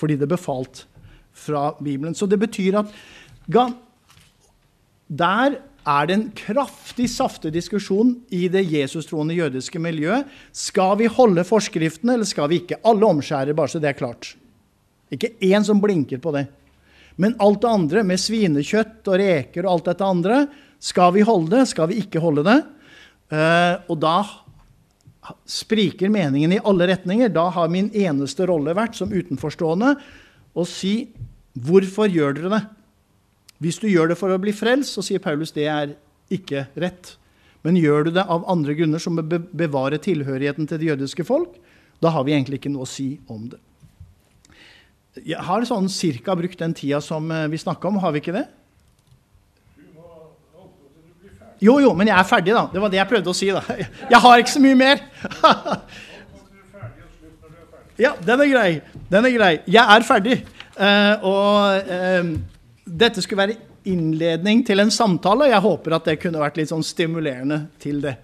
Fordi 0.00 0.16
det 0.16 0.24
er 0.24 0.32
befalt 0.32 0.86
fra 1.36 1.74
Bibelen. 1.76 2.16
Så 2.16 2.26
det 2.26 2.40
betyr 2.40 2.80
at 2.80 2.96
der 5.10 5.60
er 5.88 6.08
det 6.08 6.16
en 6.16 6.28
kraftig 6.36 7.06
saftig 7.12 7.52
diskusjon 7.54 8.12
i 8.34 8.46
det 8.52 8.62
Jesus-troende 8.68 9.36
jødiske 9.36 9.80
miljøet. 9.80 10.28
Skal 10.52 10.98
vi 11.00 11.08
holde 11.10 11.44
forskriftene, 11.46 12.16
eller 12.16 12.28
skal 12.28 12.50
vi 12.50 12.60
ikke? 12.62 12.80
Alle 12.84 13.08
omskjærer, 13.08 13.56
bare 13.56 13.72
så 13.72 13.80
det 13.80 13.92
er 13.92 13.98
klart. 13.98 14.34
Ikke 15.10 15.32
én 15.40 15.64
som 15.66 15.80
blinker 15.82 16.20
på 16.22 16.34
det. 16.36 16.46
Men 17.20 17.34
alt 17.42 17.62
det 17.62 17.70
andre, 17.70 18.04
med 18.06 18.20
svinekjøtt 18.20 19.08
og 19.08 19.18
reker 19.20 19.66
og 19.66 19.72
alt 19.74 19.88
dette 19.90 20.06
andre, 20.06 20.44
skal 20.80 21.12
vi 21.16 21.24
holde 21.26 21.52
det, 21.58 21.66
skal 21.68 21.90
vi 21.90 21.98
ikke 22.00 22.22
holde 22.22 22.44
det? 22.46 22.60
Eh, 23.34 23.74
og 23.90 23.98
da 24.00 24.16
spriker 25.48 26.12
meningen 26.12 26.54
i 26.56 26.62
alle 26.64 26.88
retninger. 26.92 27.32
Da 27.32 27.48
har 27.52 27.72
min 27.72 27.90
eneste 27.92 28.48
rolle 28.48 28.74
vært 28.76 28.96
som 28.98 29.12
utenforstående 29.12 29.94
å 30.56 30.66
si 30.68 31.10
hvorfor 31.60 32.10
gjør 32.10 32.38
dere 32.38 32.52
det? 32.54 32.62
Hvis 33.60 33.80
du 33.80 33.88
gjør 33.90 34.12
det 34.12 34.18
for 34.18 34.32
å 34.32 34.40
bli 34.40 34.54
frelst, 34.56 34.94
så 34.96 35.04
sier 35.04 35.20
Paulus 35.22 35.52
det 35.52 35.66
er 35.68 35.96
ikke 36.32 36.64
rett. 36.80 37.14
Men 37.66 37.76
gjør 37.76 38.06
du 38.08 38.14
det 38.16 38.24
av 38.24 38.46
andre 38.48 38.74
grunner, 38.78 39.02
som 39.02 39.20
å 39.20 39.24
bevare 39.24 39.98
tilhørigheten 40.00 40.68
til 40.68 40.80
det 40.80 40.88
jødiske 40.94 41.26
folk, 41.28 41.58
da 42.00 42.12
har 42.14 42.24
vi 42.24 42.32
egentlig 42.32 42.62
ikke 42.62 42.72
noe 42.72 42.86
å 42.86 42.88
si 42.88 43.18
om 43.28 43.50
det. 43.52 43.60
Jeg 45.26 45.42
har 45.44 45.66
sånn 45.68 45.90
cirka 45.92 46.36
brukt 46.38 46.60
den 46.60 46.72
tida 46.76 47.02
som 47.04 47.26
eh, 47.34 47.48
vi 47.50 47.58
snakka 47.60 47.90
om, 47.90 47.98
har 48.00 48.14
vi 48.14 48.22
ikke 48.22 48.36
det? 48.38 48.46
Jo, 51.60 51.74
jo, 51.82 51.90
men 51.92 52.08
jeg 52.08 52.16
er 52.16 52.24
ferdig, 52.24 52.54
da. 52.56 52.62
Det 52.72 52.80
var 52.80 52.92
det 52.92 52.96
jeg 52.96 53.10
prøvde 53.10 53.32
å 53.34 53.36
si. 53.36 53.50
da. 53.52 53.60
Jeg 54.14 54.20
har 54.24 54.40
ikke 54.40 54.54
så 54.54 54.62
mye 54.64 54.78
mer. 54.80 55.04
Ja, 58.00 58.14
den 58.24 58.40
er 58.40 58.48
grei. 58.48 58.68
Den 59.12 59.26
er 59.28 59.32
grei. 59.34 59.50
Jeg 59.68 59.84
er 59.84 60.04
ferdig. 60.08 60.38
Eh, 60.80 61.24
og 61.28 61.90
eh, 61.92 62.30
dette 62.90 63.22
skulle 63.22 63.46
være 63.46 63.58
innledning 63.90 64.64
til 64.66 64.82
en 64.82 64.90
samtale. 64.92 65.50
Jeg 65.52 65.64
håper 65.64 65.96
at 65.96 66.10
det 66.10 66.18
kunne 66.22 66.42
vært 66.42 66.58
litt 66.60 66.72
sånn 66.72 66.84
stimulerende 66.86 67.62
til 67.80 68.02
det. 68.04 68.16